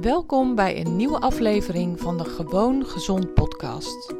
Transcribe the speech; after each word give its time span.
Welkom 0.00 0.54
bij 0.54 0.80
een 0.80 0.96
nieuwe 0.96 1.20
aflevering 1.20 2.00
van 2.00 2.18
de 2.18 2.24
Gewoon 2.24 2.86
Gezond 2.86 3.34
podcast. 3.34 4.14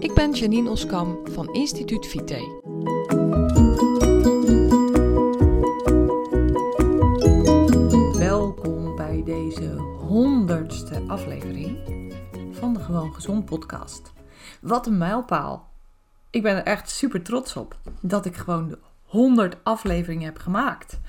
Ik 0.00 0.14
ben 0.14 0.32
Janine 0.32 0.70
Oskam 0.70 1.18
van 1.30 1.54
Instituut 1.54 2.06
Vite. 2.06 2.60
Welkom 8.18 8.96
bij 8.96 9.22
deze 9.24 9.74
honderdste 10.06 11.02
aflevering 11.06 11.78
van 12.50 12.74
de 12.74 12.80
Gewoon 12.80 13.14
Gezond 13.14 13.44
podcast. 13.44 14.12
Wat 14.60 14.86
een 14.86 14.98
mijlpaal. 14.98 15.70
Ik 16.30 16.42
ben 16.42 16.56
er 16.56 16.64
echt 16.64 16.90
super 16.90 17.22
trots 17.22 17.56
op 17.56 17.76
dat 18.00 18.26
ik 18.26 18.36
gewoon 18.36 18.68
de 18.68 18.78
100 19.02 19.56
afleveringen 19.62 20.24
heb 20.24 20.38
gemaakt. 20.38 21.00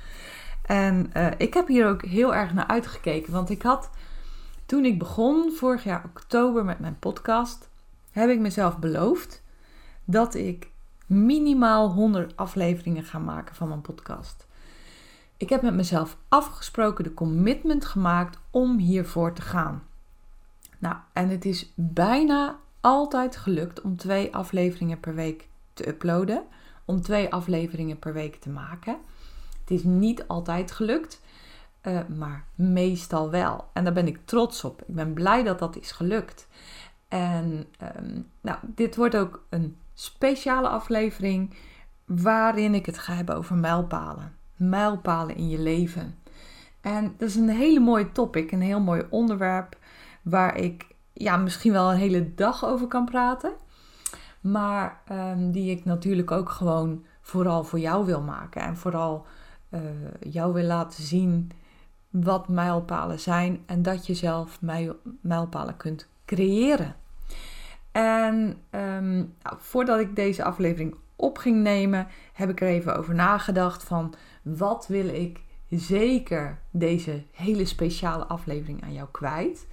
En 0.70 1.12
uh, 1.14 1.28
ik 1.38 1.54
heb 1.54 1.68
hier 1.68 1.88
ook 1.88 2.06
heel 2.06 2.36
erg 2.36 2.54
naar 2.54 2.68
uitgekeken, 2.68 3.34
want 3.34 3.50
ik 3.50 3.62
had 3.62 3.90
toen 4.70 4.86
ik 4.86 5.00
begon 5.00 5.52
vorig 5.52 5.84
jaar 5.84 6.04
oktober 6.06 6.66
met 6.66 6.80
mijn 6.80 7.00
podcast, 7.00 7.70
heb 8.12 8.30
ik 8.30 8.40
mezelf 8.40 8.78
beloofd 8.78 9.44
dat 10.06 10.36
ik 10.36 10.72
minimaal 11.06 11.92
100 11.92 12.38
afleveringen 12.38 13.04
ga 13.04 13.20
maken 13.20 13.56
van 13.56 13.68
mijn 13.68 13.82
podcast. 13.82 14.48
Ik 15.38 15.50
heb 15.50 15.62
met 15.62 15.74
mezelf 15.74 16.18
afgesproken, 16.28 17.04
de 17.04 17.14
commitment 17.14 17.86
gemaakt 17.86 18.40
om 18.52 18.78
hiervoor 18.78 19.34
te 19.34 19.42
gaan. 19.42 19.84
Nou, 20.80 20.96
en 21.14 21.30
het 21.30 21.46
is 21.46 21.74
bijna 21.76 22.60
altijd 22.82 23.36
gelukt 23.36 23.82
om 23.82 23.98
twee 23.98 24.36
afleveringen 24.36 25.00
per 25.00 25.16
week 25.16 25.48
te 25.74 25.88
uploaden, 25.88 26.44
om 26.86 27.02
twee 27.02 27.34
afleveringen 27.34 28.00
per 28.00 28.14
week 28.14 28.36
te 28.36 28.50
maken. 28.50 28.98
Het 29.60 29.72
is 29.72 29.84
niet 29.84 30.28
altijd 30.28 30.72
gelukt. 30.72 31.22
Uh, 31.84 32.00
maar 32.18 32.46
meestal 32.56 33.30
wel. 33.30 33.70
En 33.74 33.84
daar 33.84 33.94
ben 33.94 34.08
ik 34.08 34.20
trots 34.26 34.64
op. 34.64 34.82
Ik 34.82 34.96
ben 34.96 35.14
blij 35.14 35.44
dat 35.44 35.60
dat 35.60 35.76
is 35.78 35.92
gelukt. 35.92 36.48
En 37.08 37.66
um, 37.98 38.28
nou, 38.42 38.58
dit 38.62 38.96
wordt 38.96 39.16
ook 39.16 39.46
een 39.50 39.78
speciale 39.94 40.68
aflevering 40.68 41.56
waarin 42.06 42.74
ik 42.74 42.86
het 42.86 42.98
ga 42.98 43.14
hebben 43.14 43.36
over 43.36 43.56
mijlpalen. 43.56 44.36
Mijlpalen 44.56 45.36
in 45.36 45.50
je 45.50 45.60
leven. 45.60 46.16
En 46.82 47.14
dat 47.18 47.30
is 47.30 47.36
een 47.36 47.50
hele 47.50 47.80
mooie 47.80 48.12
topic, 48.12 48.52
een 48.52 48.62
heel 48.62 48.80
mooi 48.80 49.04
onderwerp 49.10 49.78
waar 50.22 50.58
ik 50.58 50.88
ja, 51.14 51.38
misschien 51.38 51.72
wel 51.72 51.92
een 51.92 51.98
hele 51.98 52.34
dag 52.34 52.66
over 52.66 52.88
kan 52.88 53.06
praten. 53.06 53.52
Maar 54.42 55.02
um, 55.12 55.52
die 55.52 55.72
ik 55.72 55.86
natuurlijk 55.86 56.32
ook 56.32 56.50
gewoon 56.50 57.06
vooral 57.22 57.64
voor 57.64 57.80
jou 57.80 58.06
wil 58.06 58.22
maken. 58.22 58.62
En 58.62 58.78
vooral 58.78 59.26
uh, 59.70 59.82
jou 60.20 60.54
wil 60.54 60.64
laten 60.64 61.04
zien 61.04 61.52
wat 62.10 62.48
mijlpalen 62.48 63.20
zijn 63.20 63.64
en 63.66 63.82
dat 63.82 64.08
je 64.08 64.14
zelf 64.14 64.60
mijlpalen 65.22 65.78
kunt 65.78 66.08
creëren. 66.26 66.96
En 67.92 68.36
um, 68.72 69.36
nou, 69.44 69.58
voordat 69.58 70.00
ik 70.00 70.16
deze 70.16 70.44
aflevering 70.44 70.96
op 71.16 71.38
ging 71.38 71.62
nemen, 71.62 72.08
heb 72.34 72.50
ik 72.50 72.62
er 72.62 72.68
even 72.68 72.98
over 72.98 73.16
nagedacht 73.16 73.84
van 73.84 74.14
wat 74.42 74.88
wil 74.88 75.08
ik 75.08 75.42
zeker 75.70 76.60
deze 76.72 77.24
hele 77.32 77.66
speciale 77.66 78.26
aflevering 78.26 78.84
aan 78.84 78.94
jou 78.94 79.08
kwijt. 79.12 79.68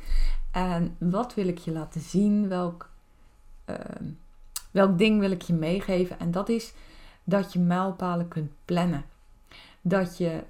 En 0.52 0.96
wat 0.98 1.34
wil 1.34 1.48
ik 1.48 1.58
je 1.58 1.72
laten 1.72 2.00
zien? 2.00 2.48
Welk, 2.48 2.90
uh, 3.66 3.76
welk 4.70 4.98
ding 4.98 5.20
wil 5.20 5.30
ik 5.30 5.42
je 5.42 5.54
meegeven? 5.54 6.18
En 6.18 6.30
dat 6.30 6.48
is 6.48 6.74
dat 7.24 7.52
je 7.52 7.58
mijlpalen 7.58 8.28
kunt 8.28 8.50
plannen. 8.64 9.04
Dat 9.80 10.18
je 10.18 10.42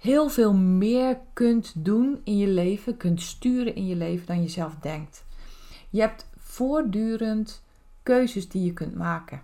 heel 0.00 0.28
veel 0.28 0.54
meer 0.54 1.18
kunt 1.32 1.84
doen 1.84 2.20
in 2.24 2.36
je 2.36 2.46
leven, 2.46 2.96
kunt 2.96 3.22
sturen 3.22 3.74
in 3.74 3.86
je 3.86 3.96
leven 3.96 4.26
dan 4.26 4.42
je 4.42 4.48
zelf 4.48 4.74
denkt. 4.74 5.24
Je 5.90 6.00
hebt 6.00 6.28
voortdurend 6.36 7.62
keuzes 8.02 8.48
die 8.48 8.64
je 8.64 8.72
kunt 8.72 8.94
maken. 8.94 9.42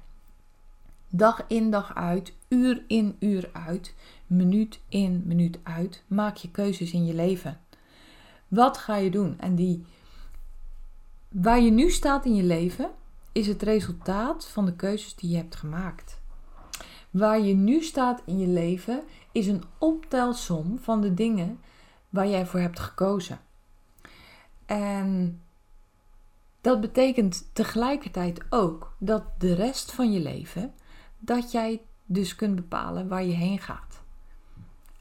Dag 1.08 1.44
in, 1.48 1.70
dag 1.70 1.94
uit, 1.94 2.32
uur 2.48 2.84
in, 2.86 3.16
uur 3.18 3.50
uit, 3.52 3.94
minuut 4.26 4.80
in, 4.88 5.22
minuut 5.26 5.58
uit, 5.62 6.02
maak 6.06 6.36
je 6.36 6.50
keuzes 6.50 6.92
in 6.92 7.06
je 7.06 7.14
leven. 7.14 7.60
Wat 8.48 8.78
ga 8.78 8.96
je 8.96 9.10
doen? 9.10 9.38
En 9.38 9.54
die 9.54 9.84
waar 11.28 11.60
je 11.60 11.70
nu 11.70 11.90
staat 11.90 12.24
in 12.24 12.34
je 12.34 12.42
leven 12.42 12.90
is 13.32 13.46
het 13.46 13.62
resultaat 13.62 14.48
van 14.48 14.64
de 14.64 14.76
keuzes 14.76 15.14
die 15.14 15.30
je 15.30 15.36
hebt 15.36 15.56
gemaakt. 15.56 16.15
Waar 17.10 17.40
je 17.40 17.54
nu 17.54 17.82
staat 17.82 18.22
in 18.24 18.38
je 18.38 18.46
leven 18.46 19.02
is 19.32 19.46
een 19.46 19.62
optelsom 19.78 20.78
van 20.78 21.00
de 21.00 21.14
dingen 21.14 21.60
waar 22.08 22.28
jij 22.28 22.46
voor 22.46 22.60
hebt 22.60 22.78
gekozen. 22.78 23.40
En 24.66 25.40
dat 26.60 26.80
betekent 26.80 27.50
tegelijkertijd 27.52 28.40
ook 28.50 28.94
dat 28.98 29.24
de 29.38 29.54
rest 29.54 29.92
van 29.92 30.12
je 30.12 30.20
leven, 30.20 30.72
dat 31.18 31.52
jij 31.52 31.80
dus 32.04 32.36
kunt 32.36 32.54
bepalen 32.54 33.08
waar 33.08 33.24
je 33.24 33.34
heen 33.34 33.58
gaat. 33.58 34.02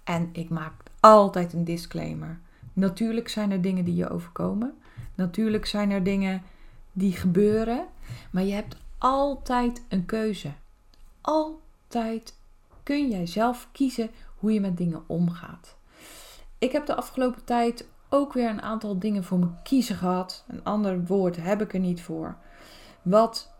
En 0.04 0.30
ik 0.32 0.50
maak 0.50 0.74
altijd 1.00 1.54
een 1.54 1.64
disclaimer. 1.64 2.40
Natuurlijk 2.74 3.30
zijn 3.30 3.52
er 3.52 3.62
dingen 3.62 3.86
die 3.86 3.96
je 3.96 4.10
overkomen. 4.10 4.78
Natuurlijk 5.16 5.66
zijn 5.66 5.92
er 5.92 6.04
dingen 6.04 6.44
die 6.92 7.12
gebeuren. 7.12 7.86
Maar 8.32 8.44
je 8.44 8.54
hebt 8.54 8.78
altijd 8.98 9.84
een 9.90 10.06
keuze. 10.06 10.52
Altijd 11.22 11.65
kun 12.84 13.10
jij 13.10 13.26
zelf 13.26 13.68
kiezen 13.72 14.12
hoe 14.36 14.54
je 14.54 14.62
met 14.62 14.78
dingen 14.78 15.04
omgaat. 15.08 15.76
Ik 16.58 16.72
heb 16.72 16.86
de 16.86 16.96
afgelopen 16.96 17.44
tijd 17.44 17.88
ook 18.10 18.34
weer 18.34 18.50
een 18.50 18.62
aantal 18.62 19.00
dingen 19.00 19.24
voor 19.24 19.40
me 19.40 19.48
kiezen 19.64 19.96
gehad. 19.96 20.44
Een 20.48 20.64
ander 20.64 21.06
woord 21.06 21.36
heb 21.36 21.62
ik 21.62 21.74
er 21.74 21.80
niet 21.80 22.02
voor. 22.02 22.38
Wat 23.02 23.54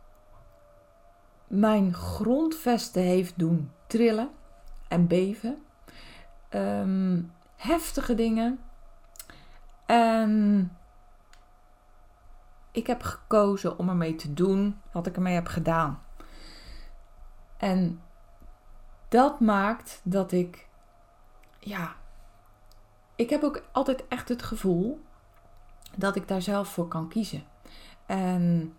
mijn 1.48 1.94
grondvesten 1.94 3.02
heeft 3.02 3.40
doen 3.40 3.72
trillen 3.88 4.30
en 4.88 5.08
beven. 5.08 5.64
Ehm, 6.50 7.22
heftige 7.56 8.16
dingen. 8.16 8.60
En 9.86 10.72
ik 12.72 12.88
heb 12.88 13.02
gekozen 13.02 13.78
om 13.80 13.90
ermee 13.90 14.16
te 14.16 14.34
doen 14.34 14.82
wat 14.92 15.08
ik 15.08 15.16
ermee 15.16 15.34
heb 15.34 15.48
gedaan. 15.48 16.02
En 17.58 18.00
dat 19.16 19.40
maakt 19.40 20.02
dat 20.04 20.32
ik, 20.32 20.68
ja, 21.60 21.96
ik 23.16 23.30
heb 23.30 23.44
ook 23.44 23.64
altijd 23.72 24.08
echt 24.08 24.30
het 24.30 24.44
gevoel 24.44 25.02
dat 25.96 26.16
ik 26.16 26.28
daar 26.28 26.42
zelf 26.42 26.68
voor 26.68 26.88
kan 26.88 27.08
kiezen. 27.08 27.44
En 28.06 28.74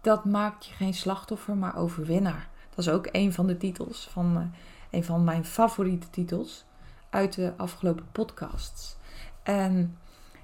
dat 0.00 0.24
maakt 0.24 0.66
je 0.66 0.74
geen 0.74 0.94
slachtoffer, 0.94 1.56
maar 1.56 1.76
overwinnaar. 1.76 2.48
Dat 2.68 2.78
is 2.78 2.88
ook 2.88 3.08
een 3.12 3.32
van 3.32 3.46
de 3.46 3.56
titels 3.56 4.08
van 4.10 4.36
uh, 4.36 4.42
een 4.90 5.04
van 5.04 5.24
mijn 5.24 5.44
favoriete 5.44 6.10
titels 6.10 6.64
uit 7.10 7.34
de 7.34 7.52
afgelopen 7.56 8.08
podcasts. 8.12 8.96
En 9.42 9.98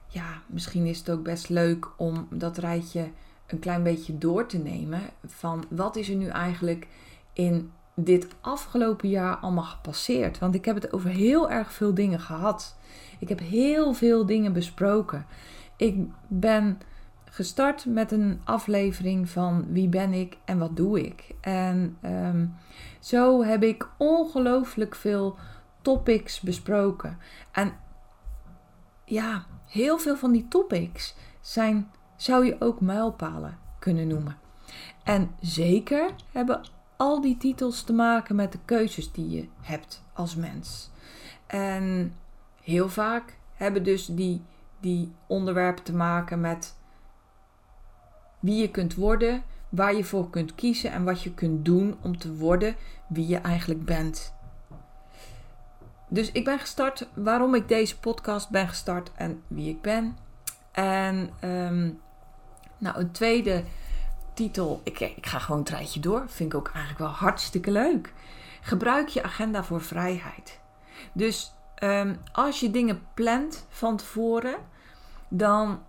ja, 0.06 0.42
misschien 0.46 0.86
is 0.86 0.98
het 0.98 1.10
ook 1.10 1.22
best 1.22 1.48
leuk 1.48 1.88
om 1.96 2.26
dat 2.30 2.58
rijtje 2.58 3.10
een 3.46 3.58
klein 3.58 3.82
beetje 3.82 4.18
door 4.18 4.46
te 4.46 4.58
nemen 4.58 5.00
van 5.26 5.64
wat 5.70 5.96
is 5.96 6.08
er 6.08 6.16
nu 6.16 6.28
eigenlijk 6.28 6.88
in 7.32 7.72
dit 7.94 8.26
afgelopen 8.40 9.08
jaar 9.08 9.36
allemaal 9.36 9.64
gepasseerd. 9.64 10.38
Want 10.38 10.54
ik 10.54 10.64
heb 10.64 10.74
het 10.74 10.92
over 10.92 11.10
heel 11.10 11.50
erg 11.50 11.72
veel 11.72 11.94
dingen 11.94 12.20
gehad. 12.20 12.76
Ik 13.18 13.28
heb 13.28 13.38
heel 13.38 13.92
veel 13.92 14.26
dingen 14.26 14.52
besproken. 14.52 15.26
Ik 15.76 15.96
ben 16.28 16.80
gestart 17.24 17.86
met 17.86 18.12
een 18.12 18.40
aflevering 18.44 19.28
van 19.28 19.66
wie 19.68 19.88
ben 19.88 20.12
ik 20.12 20.36
en 20.44 20.58
wat 20.58 20.76
doe 20.76 21.00
ik. 21.00 21.34
En 21.40 21.96
ehm, 22.00 22.46
zo 23.00 23.44
heb 23.44 23.62
ik 23.62 23.88
ongelooflijk 23.96 24.94
veel 24.94 25.36
topics 25.82 26.40
besproken. 26.40 27.18
En 27.52 27.72
ja, 29.04 29.44
heel 29.66 29.98
veel 29.98 30.16
van 30.16 30.32
die 30.32 30.48
topics 30.48 31.14
zijn, 31.40 31.90
zou 32.16 32.46
je 32.46 32.56
ook 32.58 32.80
mijlpalen 32.80 33.58
kunnen 33.78 34.06
noemen. 34.06 34.36
En 35.04 35.30
zeker 35.40 36.10
hebben 36.32 36.60
al 37.02 37.20
die 37.20 37.36
titels 37.36 37.82
te 37.82 37.92
maken 37.92 38.36
met 38.36 38.52
de 38.52 38.58
keuzes 38.64 39.12
die 39.12 39.30
je 39.30 39.48
hebt 39.60 40.02
als 40.12 40.34
mens. 40.34 40.90
En 41.46 42.14
heel 42.62 42.88
vaak 42.88 43.36
hebben 43.54 43.84
dus 43.84 44.06
die, 44.06 44.42
die 44.80 45.12
onderwerpen 45.26 45.84
te 45.84 45.94
maken 45.94 46.40
met 46.40 46.76
wie 48.40 48.60
je 48.60 48.70
kunt 48.70 48.94
worden, 48.94 49.42
waar 49.68 49.94
je 49.94 50.04
voor 50.04 50.30
kunt 50.30 50.54
kiezen 50.54 50.92
en 50.92 51.04
wat 51.04 51.22
je 51.22 51.34
kunt 51.34 51.64
doen 51.64 51.96
om 52.02 52.18
te 52.18 52.34
worden 52.34 52.76
wie 53.08 53.26
je 53.26 53.38
eigenlijk 53.38 53.84
bent. 53.84 54.34
Dus 56.08 56.32
ik 56.32 56.44
ben 56.44 56.58
gestart, 56.58 57.08
waarom 57.14 57.54
ik 57.54 57.68
deze 57.68 57.98
podcast 57.98 58.50
ben 58.50 58.68
gestart 58.68 59.10
en 59.14 59.42
wie 59.46 59.68
ik 59.68 59.80
ben. 59.80 60.16
En 60.72 61.30
um, 61.44 62.00
nou, 62.78 62.98
een 62.98 63.10
tweede 63.10 63.64
titel. 64.42 64.80
Ik, 64.84 65.00
ik 65.00 65.26
ga 65.26 65.38
gewoon 65.38 65.58
een 65.58 65.66
treintje 65.66 66.00
door. 66.00 66.24
Vind 66.26 66.52
ik 66.52 66.58
ook 66.58 66.68
eigenlijk 66.68 66.98
wel 66.98 67.08
hartstikke 67.08 67.70
leuk. 67.70 68.12
Gebruik 68.60 69.08
je 69.08 69.22
agenda 69.22 69.64
voor 69.64 69.80
vrijheid. 69.80 70.60
Dus 71.12 71.52
Ehm, 71.82 72.14
als 72.32 72.60
je 72.60 72.70
dingen 72.70 73.02
plant 73.14 73.66
van 73.68 73.96
tevoren, 73.96 74.56
dan 75.28 75.82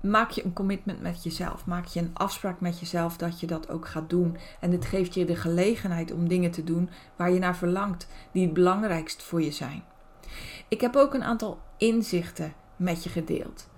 maak 0.00 0.30
je 0.30 0.44
een 0.44 0.52
commitment 0.52 1.00
met 1.00 1.22
jezelf. 1.22 1.66
Maak 1.66 1.84
je 1.84 2.00
een 2.00 2.10
afspraak 2.14 2.60
met 2.60 2.80
jezelf 2.80 3.16
dat 3.16 3.40
je 3.40 3.46
dat 3.46 3.68
ook 3.68 3.88
gaat 3.88 4.10
doen. 4.10 4.36
En 4.60 4.70
dit 4.70 4.84
geeft 4.84 5.14
je 5.14 5.24
de 5.24 5.36
gelegenheid 5.36 6.12
om 6.12 6.28
dingen 6.28 6.50
te 6.50 6.64
doen 6.64 6.90
waar 7.16 7.30
je 7.30 7.38
naar 7.38 7.56
verlangt, 7.56 8.08
die 8.32 8.44
het 8.44 8.52
belangrijkst 8.52 9.22
voor 9.22 9.42
je 9.42 9.50
zijn. 9.50 9.82
Ik 10.68 10.80
heb 10.80 10.96
ook 10.96 11.14
een 11.14 11.24
aantal 11.24 11.58
inzichten 11.76 12.52
met 12.76 13.04
je 13.04 13.10
gedeeld. 13.10 13.68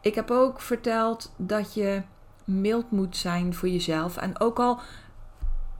Ik 0.00 0.14
heb 0.14 0.30
ook 0.30 0.60
verteld 0.60 1.32
dat 1.36 1.74
je 1.74 2.02
mild 2.44 2.90
moet 2.90 3.16
zijn 3.16 3.54
voor 3.54 3.68
jezelf. 3.68 4.16
En 4.16 4.40
ook 4.40 4.58
al 4.58 4.80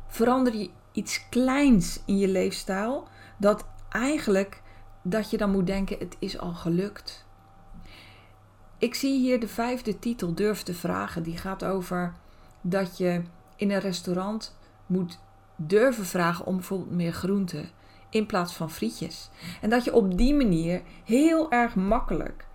verander 0.09 0.56
je 0.56 0.70
iets 0.93 1.29
kleins 1.29 2.00
in 2.05 2.19
je 2.19 2.29
leefstijl, 2.29 3.09
dat 3.37 3.64
eigenlijk 3.88 4.62
dat 5.03 5.31
je 5.31 5.37
dan 5.37 5.50
moet 5.50 5.67
denken: 5.67 5.99
het 5.99 6.17
is 6.19 6.38
al 6.38 6.53
gelukt. 6.53 7.26
Ik 8.79 8.94
zie 8.94 9.19
hier 9.19 9.41
de 9.41 9.49
vijfde 9.49 9.99
titel, 9.99 10.35
Durf 10.35 10.62
te 10.62 10.75
vragen. 10.75 11.23
Die 11.23 11.37
gaat 11.37 11.64
over 11.64 12.14
dat 12.61 12.99
je 12.99 13.23
in 13.56 13.70
een 13.70 13.81
restaurant 13.81 14.56
moet 14.87 15.19
durven 15.56 16.06
vragen 16.06 16.47
om 16.47 16.56
bijvoorbeeld 16.56 16.91
meer 16.91 17.12
groenten 17.12 17.70
in 18.11 18.26
plaats 18.26 18.55
van 18.55 18.70
frietjes. 18.70 19.31
En 19.61 19.70
dat 19.70 19.85
je 19.85 19.94
op 19.94 20.17
die 20.17 20.35
manier 20.35 20.82
heel 21.05 21.50
erg 21.50 21.75
makkelijk 21.75 22.47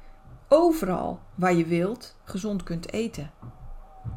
overal 0.48 1.20
waar 1.36 1.54
je 1.54 1.66
wilt 1.66 2.16
gezond 2.24 2.64
kunt 2.64 2.92
eten. 2.92 3.32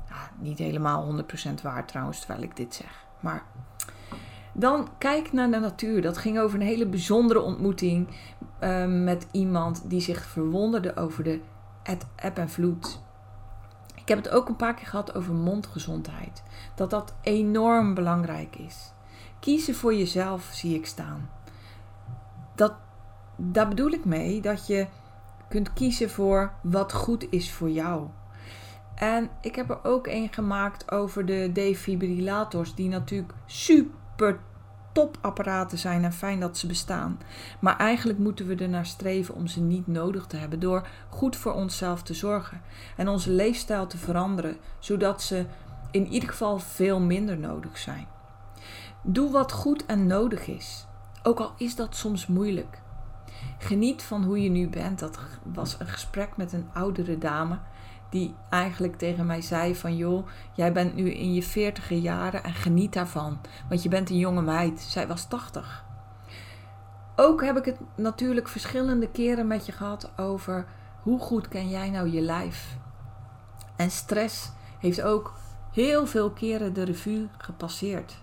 Ja, 0.09 0.31
niet 0.39 0.59
helemaal 0.59 1.23
100% 1.59 1.63
waar 1.63 1.87
trouwens, 1.87 2.19
terwijl 2.19 2.43
ik 2.43 2.57
dit 2.57 2.75
zeg. 2.75 3.05
Maar 3.21 3.43
dan 4.53 4.89
kijk 4.99 5.33
naar 5.33 5.51
de 5.51 5.59
natuur. 5.59 6.03
Dat 6.03 6.19
ging 6.19 6.39
over 6.39 6.61
een 6.61 6.67
hele 6.67 6.87
bijzondere 6.87 7.41
ontmoeting 7.41 8.09
uh, 8.61 8.87
met 8.87 9.27
iemand 9.31 9.91
die 9.91 10.01
zich 10.01 10.25
verwonderde 10.25 10.97
over 10.97 11.25
de 11.25 11.41
eb 12.17 12.39
en 12.39 12.51
vloed. 12.51 13.01
Ik 13.95 14.09
heb 14.09 14.25
het 14.25 14.29
ook 14.29 14.49
een 14.49 14.57
paar 14.57 14.75
keer 14.75 14.87
gehad 14.87 15.15
over 15.15 15.35
mondgezondheid. 15.35 16.43
Dat 16.75 16.91
dat 16.91 17.15
enorm 17.23 17.95
belangrijk 17.95 18.57
is. 18.57 18.93
Kiezen 19.41 19.75
voor 19.75 19.95
jezelf 19.95 20.49
zie 20.53 20.75
ik 20.75 20.87
staan. 20.87 21.31
Dat, 22.55 22.73
daar 23.37 23.69
bedoel 23.69 23.91
ik 23.91 24.05
mee 24.05 24.41
dat 24.41 24.67
je 24.67 24.87
kunt 25.49 25.73
kiezen 25.73 26.11
voor 26.11 26.53
wat 26.63 26.93
goed 26.93 27.27
is 27.31 27.53
voor 27.53 27.71
jou. 27.71 28.07
En 29.01 29.31
ik 29.41 29.55
heb 29.55 29.71
er 29.71 29.85
ook 29.85 30.07
een 30.07 30.29
gemaakt 30.33 30.93
over 30.93 31.27
de 31.27 31.51
defibrillators, 31.53 32.75
die 32.75 32.89
natuurlijk 32.89 33.33
super 33.47 34.39
topapparaten 34.93 35.79
zijn 35.79 36.05
en 36.05 36.13
fijn 36.13 36.41
dat 36.41 36.59
ze 36.59 36.67
bestaan. 36.67 37.21
Maar 37.61 37.77
eigenlijk 37.77 38.19
moeten 38.19 38.47
we 38.47 38.55
er 38.55 38.69
naar 38.69 38.87
streven 38.87 39.35
om 39.35 39.47
ze 39.47 39.61
niet 39.61 39.87
nodig 39.87 40.27
te 40.27 40.37
hebben 40.37 40.61
door 40.61 40.87
goed 41.09 41.37
voor 41.37 41.53
onszelf 41.53 42.03
te 42.03 42.15
zorgen 42.15 42.61
en 42.97 43.09
onze 43.09 43.31
leefstijl 43.31 43.87
te 43.87 43.99
veranderen, 43.99 44.57
zodat 44.79 45.23
ze 45.23 45.47
in 45.91 46.07
ieder 46.07 46.29
geval 46.29 46.59
veel 46.59 47.01
minder 47.01 47.39
nodig 47.39 47.79
zijn. 47.79 48.07
Doe 49.03 49.31
wat 49.31 49.53
goed 49.53 49.87
en 49.87 50.07
nodig 50.07 50.47
is, 50.47 50.87
ook 51.23 51.41
al 51.41 51.53
is 51.57 51.77
dat 51.77 51.97
soms 51.97 52.27
moeilijk. 52.27 52.81
Geniet 53.59 54.03
van 54.03 54.25
hoe 54.25 54.43
je 54.43 54.51
nu 54.51 54.69
bent. 54.69 54.99
Dat 54.99 55.19
was 55.43 55.77
een 55.79 55.89
gesprek 55.89 56.37
met 56.37 56.53
een 56.53 56.69
oudere 56.73 57.19
dame 57.19 57.59
die 58.11 58.35
eigenlijk 58.49 58.97
tegen 58.97 59.27
mij 59.27 59.41
zei 59.41 59.77
van 59.77 59.97
joh, 59.97 60.27
jij 60.53 60.73
bent 60.73 60.95
nu 60.95 61.11
in 61.11 61.35
je 61.35 61.43
veertiger 61.43 61.97
jaren 61.97 62.45
en 62.45 62.55
geniet 62.55 62.93
daarvan, 62.93 63.41
want 63.69 63.83
je 63.83 63.89
bent 63.89 64.11
een 64.11 64.19
jonge 64.19 64.43
meid. 64.43 64.81
Zij 64.81 65.07
was 65.07 65.29
80. 65.29 65.85
Ook 67.17 67.45
heb 67.45 67.57
ik 67.57 67.65
het 67.65 67.79
natuurlijk 67.97 68.49
verschillende 68.49 69.11
keren 69.11 69.47
met 69.47 69.67
je 69.67 69.73
gehad 69.73 70.13
over 70.17 70.67
hoe 71.03 71.21
goed 71.21 71.49
ken 71.49 71.69
jij 71.69 71.91
nou 71.91 72.11
je 72.11 72.21
lijf. 72.21 72.77
En 73.77 73.91
stress 73.91 74.51
heeft 74.79 75.03
ook 75.03 75.35
heel 75.73 76.07
veel 76.07 76.31
keren 76.31 76.73
de 76.73 76.83
revue 76.83 77.29
gepasseerd. 77.39 78.19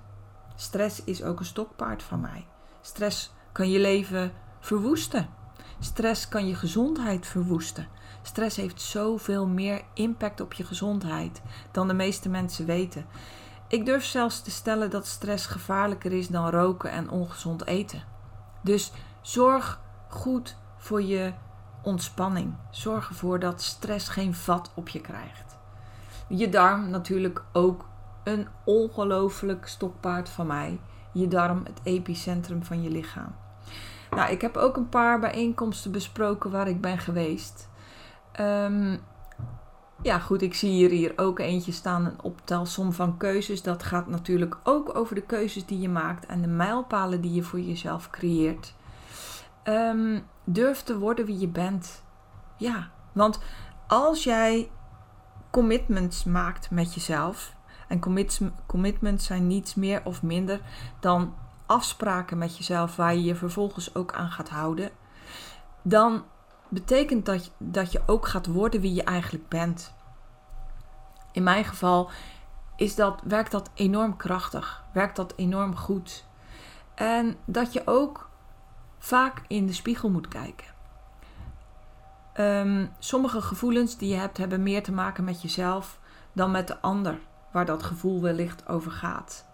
Stress 0.55 1.03
is 1.03 1.23
ook 1.23 1.39
een 1.39 1.45
stokpaard 1.45 2.03
van 2.03 2.19
mij. 2.19 2.47
Stress 2.81 3.31
kan 3.51 3.69
je 3.69 3.79
leven 3.79 4.31
verwoesten. 4.59 5.29
Stress 5.79 6.27
kan 6.27 6.47
je 6.47 6.55
gezondheid 6.55 7.27
verwoesten. 7.27 7.87
Stress 8.27 8.55
heeft 8.57 8.81
zoveel 8.81 9.47
meer 9.47 9.81
impact 9.93 10.41
op 10.41 10.53
je 10.53 10.63
gezondheid 10.63 11.41
dan 11.71 11.87
de 11.87 11.93
meeste 11.93 12.29
mensen 12.29 12.65
weten. 12.65 13.05
Ik 13.67 13.85
durf 13.85 14.05
zelfs 14.05 14.41
te 14.41 14.51
stellen 14.51 14.89
dat 14.89 15.05
stress 15.05 15.45
gevaarlijker 15.45 16.11
is 16.11 16.27
dan 16.27 16.49
roken 16.49 16.91
en 16.91 17.09
ongezond 17.09 17.65
eten. 17.65 18.03
Dus 18.61 18.91
zorg 19.21 19.81
goed 20.07 20.55
voor 20.77 21.01
je 21.01 21.33
ontspanning. 21.81 22.53
Zorg 22.71 23.09
ervoor 23.09 23.39
dat 23.39 23.61
stress 23.61 24.09
geen 24.09 24.35
vat 24.35 24.71
op 24.73 24.89
je 24.89 25.01
krijgt. 25.01 25.57
Je 26.27 26.49
darm 26.49 26.89
natuurlijk 26.89 27.43
ook 27.53 27.85
een 28.23 28.47
ongelooflijk 28.63 29.67
stokpaard 29.67 30.29
van 30.29 30.47
mij. 30.47 30.79
Je 31.11 31.27
darm 31.27 31.61
het 31.63 31.79
epicentrum 31.83 32.63
van 32.63 32.81
je 32.81 32.89
lichaam. 32.89 33.35
Nou, 34.09 34.31
ik 34.31 34.41
heb 34.41 34.57
ook 34.57 34.77
een 34.77 34.89
paar 34.89 35.19
bijeenkomsten 35.19 35.91
besproken 35.91 36.51
waar 36.51 36.67
ik 36.67 36.81
ben 36.81 36.97
geweest. 36.97 37.69
Um, 38.39 38.99
ja, 40.01 40.19
goed, 40.19 40.41
ik 40.41 40.53
zie 40.53 40.71
hier, 40.71 40.89
hier 40.89 41.13
ook 41.15 41.39
eentje 41.39 41.71
staan, 41.71 42.05
een 42.05 42.21
optelsom 42.21 42.93
van 42.93 43.17
keuzes. 43.17 43.61
Dat 43.61 43.83
gaat 43.83 44.07
natuurlijk 44.07 44.57
ook 44.63 44.95
over 44.95 45.15
de 45.15 45.21
keuzes 45.21 45.65
die 45.65 45.79
je 45.79 45.89
maakt 45.89 46.25
en 46.25 46.41
de 46.41 46.47
mijlpalen 46.47 47.21
die 47.21 47.33
je 47.33 47.43
voor 47.43 47.59
jezelf 47.59 48.09
creëert. 48.09 48.73
Um, 49.63 50.25
durf 50.43 50.83
te 50.83 50.99
worden 50.99 51.25
wie 51.25 51.39
je 51.39 51.47
bent. 51.47 52.03
Ja, 52.57 52.91
want 53.11 53.39
als 53.87 54.23
jij 54.23 54.71
commitments 55.51 56.23
maakt 56.23 56.71
met 56.71 56.93
jezelf, 56.93 57.55
en 57.87 57.99
commitments 58.65 59.25
zijn 59.25 59.47
niets 59.47 59.75
meer 59.75 60.01
of 60.03 60.23
minder 60.23 60.61
dan 60.99 61.33
afspraken 61.65 62.37
met 62.37 62.57
jezelf 62.57 62.95
waar 62.95 63.15
je 63.15 63.23
je 63.23 63.35
vervolgens 63.35 63.95
ook 63.95 64.13
aan 64.13 64.31
gaat 64.31 64.49
houden, 64.49 64.89
dan 65.81 66.23
betekent 66.69 67.25
dat, 67.25 67.51
dat 67.57 67.91
je 67.91 68.01
ook 68.05 68.27
gaat 68.27 68.45
worden 68.45 68.81
wie 68.81 68.93
je 68.93 69.03
eigenlijk 69.03 69.47
bent. 69.47 69.93
In 71.31 71.43
mijn 71.43 71.65
geval 71.65 72.09
is 72.75 72.95
dat, 72.95 73.21
werkt 73.23 73.51
dat 73.51 73.69
enorm 73.73 74.15
krachtig, 74.15 74.83
werkt 74.93 75.15
dat 75.15 75.33
enorm 75.35 75.75
goed. 75.75 76.25
En 76.95 77.35
dat 77.45 77.73
je 77.73 77.81
ook 77.85 78.29
vaak 78.99 79.41
in 79.47 79.65
de 79.65 79.73
spiegel 79.73 80.09
moet 80.09 80.27
kijken. 80.27 80.75
Um, 82.39 82.91
sommige 82.99 83.41
gevoelens 83.41 83.97
die 83.97 84.09
je 84.09 84.15
hebt, 84.15 84.37
hebben 84.37 84.63
meer 84.63 84.83
te 84.83 84.91
maken 84.91 85.23
met 85.23 85.41
jezelf 85.41 85.99
dan 86.33 86.51
met 86.51 86.67
de 86.67 86.81
ander, 86.81 87.19
waar 87.51 87.65
dat 87.65 87.83
gevoel 87.83 88.21
wellicht 88.21 88.67
over 88.67 88.91
gaat. 88.91 89.45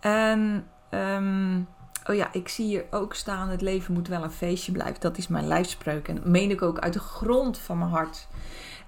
En 0.00 0.66
um, 0.90 1.68
Oh 2.08 2.14
ja, 2.14 2.32
ik 2.32 2.48
zie 2.48 2.66
hier 2.66 2.84
ook 2.90 3.14
staan: 3.14 3.48
het 3.48 3.60
leven 3.60 3.94
moet 3.94 4.08
wel 4.08 4.22
een 4.22 4.30
feestje 4.30 4.72
blijven. 4.72 5.00
Dat 5.00 5.18
is 5.18 5.28
mijn 5.28 5.46
lijfspreuk. 5.46 6.08
En 6.08 6.14
dat 6.14 6.24
meen 6.24 6.50
ik 6.50 6.62
ook 6.62 6.78
uit 6.78 6.92
de 6.92 6.98
grond 6.98 7.58
van 7.58 7.78
mijn 7.78 7.90
hart. 7.90 8.28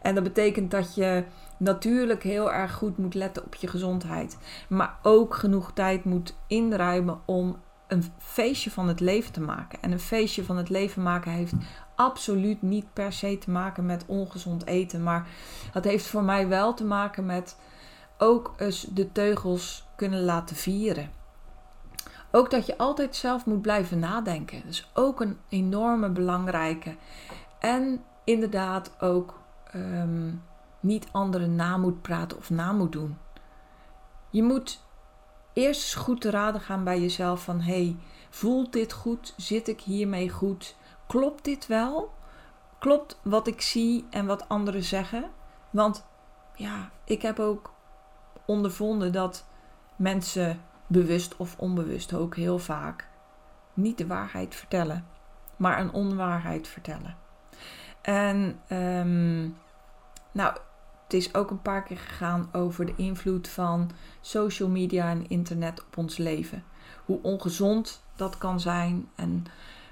En 0.02 0.14
dat 0.14 0.24
betekent 0.24 0.70
dat 0.70 0.94
je 0.94 1.24
natuurlijk 1.56 2.22
heel 2.22 2.52
erg 2.52 2.72
goed 2.72 2.98
moet 2.98 3.14
letten 3.14 3.44
op 3.44 3.54
je 3.54 3.66
gezondheid. 3.66 4.38
Maar 4.68 4.98
ook 5.02 5.34
genoeg 5.34 5.72
tijd 5.72 6.04
moet 6.04 6.36
inruimen 6.46 7.20
om 7.24 7.56
een 7.88 8.04
feestje 8.18 8.70
van 8.70 8.88
het 8.88 9.00
leven 9.00 9.32
te 9.32 9.40
maken. 9.40 9.78
En 9.82 9.92
een 9.92 10.00
feestje 10.00 10.44
van 10.44 10.56
het 10.56 10.68
leven 10.68 11.02
maken 11.02 11.32
heeft 11.32 11.52
absoluut 11.94 12.62
niet 12.62 12.92
per 12.92 13.12
se 13.12 13.38
te 13.38 13.50
maken 13.50 13.86
met 13.86 14.04
ongezond 14.06 14.66
eten. 14.66 15.02
Maar 15.02 15.26
het 15.72 15.84
heeft 15.84 16.06
voor 16.06 16.22
mij 16.22 16.48
wel 16.48 16.74
te 16.74 16.84
maken 16.84 17.26
met 17.26 17.56
ook 18.18 18.54
eens 18.56 18.80
de 18.80 19.12
teugels 19.12 19.86
kunnen 19.96 20.22
laten 20.22 20.56
vieren. 20.56 21.17
Ook 22.30 22.50
dat 22.50 22.66
je 22.66 22.78
altijd 22.78 23.16
zelf 23.16 23.46
moet 23.46 23.62
blijven 23.62 23.98
nadenken. 23.98 24.60
Dat 24.62 24.72
is 24.72 24.90
ook 24.94 25.20
een 25.20 25.38
enorme 25.48 26.08
belangrijke. 26.10 26.96
En 27.58 28.04
inderdaad 28.24 29.00
ook 29.00 29.40
ehm, 29.72 30.32
niet 30.80 31.08
anderen 31.12 31.54
na 31.54 31.76
moet 31.76 32.02
praten 32.02 32.36
of 32.36 32.50
na 32.50 32.72
moet 32.72 32.92
doen. 32.92 33.18
Je 34.30 34.42
moet 34.42 34.80
eerst 35.52 35.94
goed 35.94 36.20
te 36.20 36.30
raden 36.30 36.60
gaan 36.60 36.84
bij 36.84 37.00
jezelf 37.00 37.42
van 37.42 37.60
hey, 37.60 37.96
voelt 38.30 38.72
dit 38.72 38.92
goed? 38.92 39.34
Zit 39.36 39.68
ik 39.68 39.80
hiermee 39.80 40.30
goed? 40.30 40.76
Klopt 41.06 41.44
dit 41.44 41.66
wel? 41.66 42.12
Klopt 42.78 43.20
wat 43.22 43.46
ik 43.46 43.60
zie 43.60 44.06
en 44.10 44.26
wat 44.26 44.48
anderen 44.48 44.82
zeggen? 44.82 45.30
Want 45.70 46.06
ja, 46.54 46.90
ik 47.04 47.22
heb 47.22 47.38
ook 47.38 47.72
ondervonden 48.44 49.12
dat 49.12 49.46
mensen 49.96 50.60
bewust 50.88 51.36
of 51.36 51.58
onbewust 51.58 52.14
ook 52.14 52.36
heel 52.36 52.58
vaak, 52.58 53.08
niet 53.74 53.98
de 53.98 54.06
waarheid 54.06 54.54
vertellen, 54.54 55.06
maar 55.56 55.80
een 55.80 55.92
onwaarheid 55.92 56.68
vertellen. 56.68 57.16
En 58.02 58.60
um, 58.72 59.56
nou, 60.32 60.56
het 61.04 61.12
is 61.12 61.34
ook 61.34 61.50
een 61.50 61.62
paar 61.62 61.82
keer 61.82 61.98
gegaan 61.98 62.48
over 62.52 62.86
de 62.86 62.94
invloed 62.96 63.48
van 63.48 63.90
social 64.20 64.68
media 64.68 65.10
en 65.10 65.28
internet 65.28 65.84
op 65.84 65.96
ons 65.96 66.16
leven. 66.16 66.64
Hoe 67.04 67.22
ongezond 67.22 68.02
dat 68.16 68.38
kan 68.38 68.60
zijn 68.60 69.08
en 69.14 69.44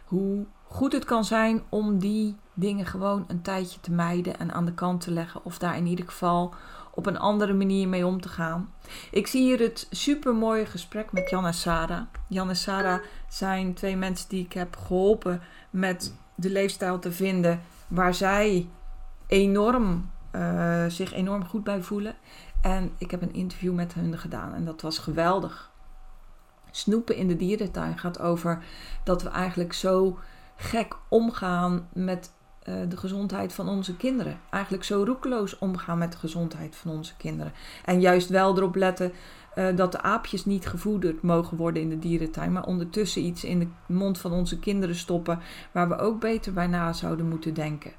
hoe 0.04 0.46
goed 0.68 0.92
het 0.92 1.04
kan 1.04 1.24
zijn 1.24 1.62
om 1.68 1.98
die 1.98 2.36
dingen 2.54 2.86
gewoon 2.86 3.24
een 3.28 3.42
tijdje 3.42 3.80
te 3.80 3.90
mijden 3.90 4.38
en 4.38 4.52
aan 4.52 4.64
de 4.64 4.74
kant 4.74 5.00
te 5.00 5.10
leggen. 5.10 5.44
Of 5.44 5.58
daar 5.58 5.76
in 5.76 5.86
ieder 5.86 6.04
geval 6.04 6.54
op 6.96 7.06
een 7.06 7.18
andere 7.18 7.52
manier 7.52 7.88
mee 7.88 8.06
om 8.06 8.20
te 8.20 8.28
gaan. 8.28 8.72
Ik 9.10 9.26
zie 9.26 9.42
hier 9.42 9.58
het 9.58 9.86
supermooie 9.90 10.66
gesprek 10.66 11.12
met 11.12 11.30
Jan 11.30 11.46
en 11.46 11.54
Sarah. 11.54 12.02
Jan 12.28 12.48
en 12.48 12.56
Sarah 12.56 13.02
zijn 13.28 13.74
twee 13.74 13.96
mensen 13.96 14.28
die 14.28 14.44
ik 14.44 14.52
heb 14.52 14.76
geholpen 14.76 15.42
met 15.70 16.14
de 16.34 16.50
leefstijl 16.50 16.98
te 16.98 17.12
vinden 17.12 17.60
waar 17.88 18.14
zij 18.14 18.68
enorm, 19.26 20.10
uh, 20.32 20.86
zich 20.86 21.12
enorm 21.12 21.44
goed 21.44 21.64
bij 21.64 21.82
voelen. 21.82 22.14
En 22.62 22.92
ik 22.98 23.10
heb 23.10 23.22
een 23.22 23.34
interview 23.34 23.74
met 23.74 23.94
hen 23.94 24.18
gedaan 24.18 24.54
en 24.54 24.64
dat 24.64 24.80
was 24.80 24.98
geweldig. 24.98 25.70
Snoepen 26.70 27.16
in 27.16 27.28
de 27.28 27.36
dierentuin 27.36 27.98
gaat 27.98 28.20
over 28.20 28.64
dat 29.04 29.22
we 29.22 29.28
eigenlijk 29.28 29.72
zo 29.72 30.18
gek 30.56 30.96
omgaan 31.08 31.88
met 31.92 32.32
uh, 32.68 32.74
de 32.88 32.96
gezondheid 32.96 33.52
van 33.52 33.68
onze 33.68 33.96
kinderen. 33.96 34.40
Eigenlijk 34.50 34.84
zo 34.84 35.02
roekeloos 35.04 35.58
omgaan 35.58 35.98
met 35.98 36.12
de 36.12 36.18
gezondheid 36.18 36.76
van 36.76 36.90
onze 36.90 37.16
kinderen. 37.16 37.52
En 37.84 38.00
juist 38.00 38.28
wel 38.28 38.56
erop 38.56 38.74
letten 38.74 39.12
uh, 39.54 39.76
dat 39.76 39.92
de 39.92 40.02
aapjes 40.02 40.44
niet 40.44 40.66
gevoederd 40.66 41.22
mogen 41.22 41.56
worden 41.56 41.82
in 41.82 41.88
de 41.88 41.98
dierentuin, 41.98 42.52
maar 42.52 42.66
ondertussen 42.66 43.22
iets 43.22 43.44
in 43.44 43.58
de 43.58 43.68
mond 43.86 44.18
van 44.18 44.32
onze 44.32 44.58
kinderen 44.58 44.96
stoppen 44.96 45.40
waar 45.72 45.88
we 45.88 45.98
ook 45.98 46.20
beter 46.20 46.52
bij 46.52 46.66
na 46.66 46.92
zouden 46.92 47.28
moeten 47.28 47.54
denken. 47.54 47.92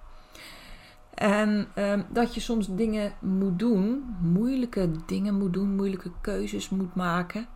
En 1.13 1.67
uh, 1.75 1.93
dat 2.09 2.33
je 2.33 2.39
soms 2.39 2.67
dingen 2.69 3.13
moet 3.19 3.59
doen, 3.59 4.15
moeilijke 4.21 4.91
dingen 5.05 5.37
moet 5.37 5.53
doen, 5.53 5.75
moeilijke 5.75 6.11
keuzes 6.21 6.69
moet 6.69 6.95
maken, 6.95 7.47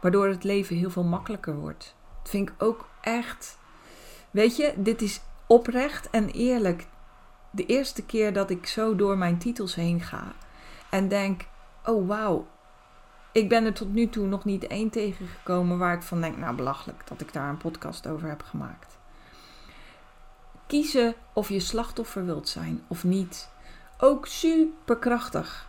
waardoor 0.00 0.28
het 0.28 0.44
leven 0.44 0.76
heel 0.76 0.90
veel 0.90 1.04
makkelijker 1.04 1.56
wordt. 1.56 1.94
Dat 2.22 2.30
vind 2.30 2.48
ik 2.48 2.54
ook 2.62 2.88
echt. 3.00 3.58
Weet 4.30 4.56
je, 4.56 4.74
dit 4.76 5.02
is 5.02 5.20
oprecht 5.46 6.10
en 6.10 6.28
eerlijk. 6.28 6.86
De 7.50 7.66
eerste 7.66 8.04
keer 8.04 8.32
dat 8.32 8.50
ik 8.50 8.66
zo 8.66 8.96
door 8.96 9.18
mijn 9.18 9.38
titels 9.38 9.74
heen 9.74 10.00
ga 10.00 10.32
en 10.90 11.08
denk: 11.08 11.46
oh 11.84 12.08
wauw, 12.08 12.46
ik 13.32 13.48
ben 13.48 13.64
er 13.64 13.74
tot 13.74 13.92
nu 13.92 14.08
toe 14.08 14.26
nog 14.26 14.44
niet 14.44 14.66
één 14.66 14.90
tegengekomen 14.90 15.78
waar 15.78 15.94
ik 15.94 16.02
van 16.02 16.20
denk: 16.20 16.36
nou 16.36 16.56
belachelijk 16.56 17.02
dat 17.08 17.20
ik 17.20 17.32
daar 17.32 17.48
een 17.48 17.56
podcast 17.56 18.06
over 18.06 18.28
heb 18.28 18.42
gemaakt 18.42 18.98
kiezen 20.68 21.14
of 21.32 21.48
je 21.48 21.60
slachtoffer 21.60 22.24
wilt 22.24 22.48
zijn 22.48 22.82
of 22.88 23.04
niet. 23.04 23.48
Ook 23.98 24.26
super 24.26 24.96
krachtig. 24.96 25.68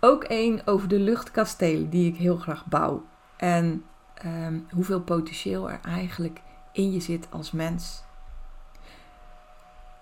Ook 0.00 0.24
één 0.24 0.66
over 0.66 0.88
de 0.88 0.98
luchtkastelen 0.98 1.90
die 1.90 2.12
ik 2.12 2.16
heel 2.16 2.36
graag 2.36 2.66
bouw. 2.66 3.04
En 3.36 3.84
ehm, 4.14 4.58
hoeveel 4.70 5.00
potentieel 5.00 5.70
er 5.70 5.80
eigenlijk 5.82 6.40
in 6.72 6.92
je 6.92 7.00
zit 7.00 7.26
als 7.30 7.50
mens. 7.50 8.02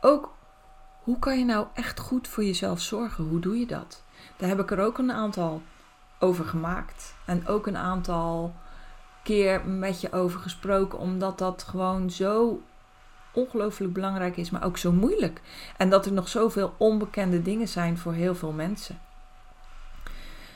Ook 0.00 0.32
hoe 1.02 1.18
kan 1.18 1.38
je 1.38 1.44
nou 1.44 1.66
echt 1.74 2.00
goed 2.00 2.28
voor 2.28 2.44
jezelf 2.44 2.80
zorgen? 2.80 3.24
Hoe 3.24 3.40
doe 3.40 3.58
je 3.58 3.66
dat? 3.66 4.02
Daar 4.36 4.48
heb 4.48 4.60
ik 4.60 4.70
er 4.70 4.80
ook 4.80 4.98
een 4.98 5.12
aantal 5.12 5.62
over 6.18 6.44
gemaakt. 6.44 7.14
En 7.24 7.46
ook 7.46 7.66
een 7.66 7.76
aantal 7.76 8.54
keer 9.22 9.66
met 9.66 10.00
je 10.00 10.12
over 10.12 10.40
gesproken, 10.40 10.98
omdat 10.98 11.38
dat 11.38 11.62
gewoon 11.62 12.10
zo 12.10 12.62
ongelooflijk 13.32 13.92
belangrijk 13.92 14.36
is, 14.36 14.50
maar 14.50 14.64
ook 14.64 14.78
zo 14.78 14.92
moeilijk. 14.92 15.40
En 15.76 15.90
dat 15.90 16.06
er 16.06 16.12
nog 16.12 16.28
zoveel 16.28 16.74
onbekende 16.76 17.42
dingen 17.42 17.68
zijn 17.68 17.98
voor 17.98 18.12
heel 18.12 18.34
veel 18.34 18.52
mensen. 18.52 18.98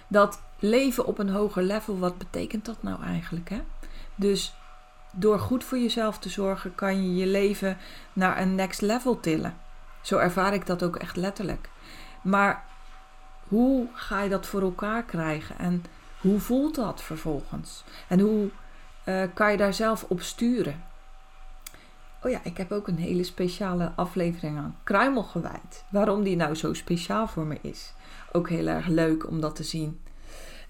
Dat 0.09 0.43
leven 0.59 1.07
op 1.07 1.19
een 1.19 1.31
hoger 1.31 1.63
level, 1.63 1.99
wat 1.99 2.19
betekent 2.19 2.65
dat 2.65 2.83
nou 2.83 3.03
eigenlijk? 3.03 3.49
Hè? 3.49 3.63
Dus 4.15 4.55
door 5.15 5.39
goed 5.39 5.65
voor 5.65 5.79
jezelf 5.79 6.19
te 6.19 6.29
zorgen, 6.29 6.75
kan 6.75 7.03
je 7.03 7.15
je 7.15 7.27
leven 7.27 7.77
naar 8.13 8.41
een 8.41 8.55
next 8.55 8.81
level 8.81 9.21
tillen. 9.21 9.57
Zo 10.01 10.19
ervaar 10.19 10.55
ik 10.55 10.67
dat 10.67 10.83
ook 10.83 10.97
echt 10.97 11.17
letterlijk. 11.17 11.69
Maar 12.23 12.65
hoe 13.49 13.89
ga 13.93 14.23
je 14.23 14.29
dat 14.29 14.47
voor 14.47 14.63
elkaar 14.63 15.03
krijgen? 15.03 15.59
En 15.59 15.85
hoe 16.21 16.41
voelt 16.41 16.75
dat 16.75 17.03
vervolgens? 17.03 17.85
En 18.09 18.21
hoe 18.21 18.51
uh, 19.05 19.23
kan 19.35 19.51
je 19.51 19.57
daar 19.57 19.75
zelf 19.75 20.05
op 20.09 20.21
sturen? 20.21 20.85
Oh 22.23 22.31
ja, 22.31 22.41
ik 22.43 22.57
heb 22.57 22.73
ook 22.73 22.89
een 22.89 22.99
hele 22.99 23.25
speciale 23.25 23.93
aflevering 23.97 24.59
aan 24.59 24.77
kruimel 24.83 25.23
gewijd. 25.23 25.85
Waarom 25.91 26.23
die 26.23 26.37
nou 26.37 26.55
zo 26.55 26.75
speciaal 26.75 27.29
voor 27.29 27.45
me 27.45 27.59
is. 27.61 27.93
Ook 28.33 28.49
heel 28.49 28.67
erg 28.67 28.87
leuk 28.87 29.29
om 29.29 29.41
dat 29.41 29.57
te 29.57 29.63
zien. 29.63 30.01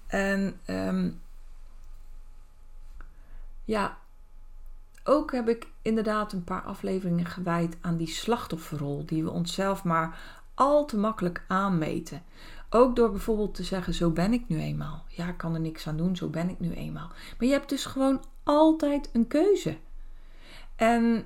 En 0.07 0.59
um, 0.67 1.21
ja, 3.65 3.97
ook 5.07 5.31
heb 5.31 5.49
ik 5.49 5.67
inderdaad 5.81 6.33
een 6.33 6.43
paar 6.43 6.61
afleveringen 6.61 7.25
gewijd 7.25 7.77
aan 7.81 7.97
die 7.97 8.07
slachtofferrol. 8.07 9.05
Die 9.05 9.23
we 9.23 9.29
onszelf 9.29 9.83
maar 9.83 10.19
al 10.53 10.85
te 10.85 10.97
makkelijk 10.97 11.43
aanmeten. 11.47 12.23
Ook 12.69 12.95
door 12.95 13.11
bijvoorbeeld 13.11 13.55
te 13.55 13.63
zeggen: 13.63 13.93
Zo 13.93 14.09
ben 14.09 14.33
ik 14.33 14.47
nu 14.47 14.59
eenmaal. 14.59 15.03
Ja, 15.07 15.27
ik 15.27 15.37
kan 15.37 15.53
er 15.53 15.59
niks 15.59 15.87
aan 15.87 15.97
doen, 15.97 16.15
zo 16.15 16.27
ben 16.27 16.49
ik 16.49 16.59
nu 16.59 16.73
eenmaal. 16.73 17.07
Maar 17.07 17.47
je 17.47 17.53
hebt 17.53 17.69
dus 17.69 17.85
gewoon 17.85 18.23
altijd 18.43 19.09
een 19.13 19.27
keuze. 19.27 19.77
En 20.75 21.25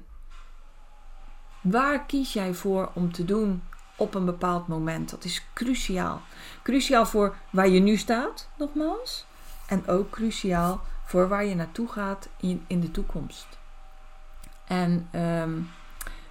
Waar 1.61 2.05
kies 2.05 2.33
jij 2.33 2.53
voor 2.53 2.91
om 2.93 3.11
te 3.11 3.25
doen 3.25 3.63
op 3.97 4.15
een 4.15 4.25
bepaald 4.25 4.67
moment? 4.67 5.09
Dat 5.09 5.23
is 5.23 5.45
cruciaal. 5.53 6.21
Cruciaal 6.63 7.05
voor 7.05 7.35
waar 7.49 7.69
je 7.69 7.79
nu 7.79 7.97
staat, 7.97 8.49
nogmaals. 8.57 9.25
En 9.67 9.87
ook 9.87 10.09
cruciaal 10.09 10.81
voor 11.05 11.27
waar 11.27 11.45
je 11.45 11.55
naartoe 11.55 11.87
gaat 11.87 12.29
in, 12.39 12.63
in 12.67 12.79
de 12.79 12.91
toekomst. 12.91 13.58
En 14.69 15.09
um, 15.11 15.71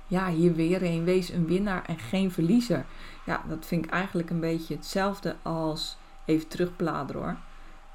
ja, 0.07 0.29
hier 0.29 0.55
weer 0.55 0.83
een. 0.83 1.05
Wees 1.05 1.29
een 1.29 1.47
winnaar 1.47 1.85
en 1.85 1.99
geen 1.99 2.33
verliezer. 2.33 2.85
Ja, 3.25 3.43
dat 3.49 3.67
vind 3.67 3.85
ik 3.85 3.91
eigenlijk 3.91 4.31
een 4.31 4.41
beetje 4.41 4.75
hetzelfde 4.75 5.37
als 5.43 5.97
even 6.25 6.49
terugbladeren 6.49 7.23
hoor. 7.23 7.37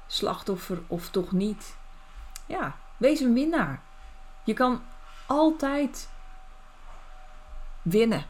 Slachtoffer 0.06 0.82
of 0.86 1.10
toch 1.10 1.32
niet. 1.32 1.76
Ja, 2.46 2.76
wees 2.96 3.20
een 3.20 3.34
winnaar. 3.34 3.80
Je 4.44 4.52
kan 4.52 4.82
altijd 5.26 6.08
winnen. 7.82 8.24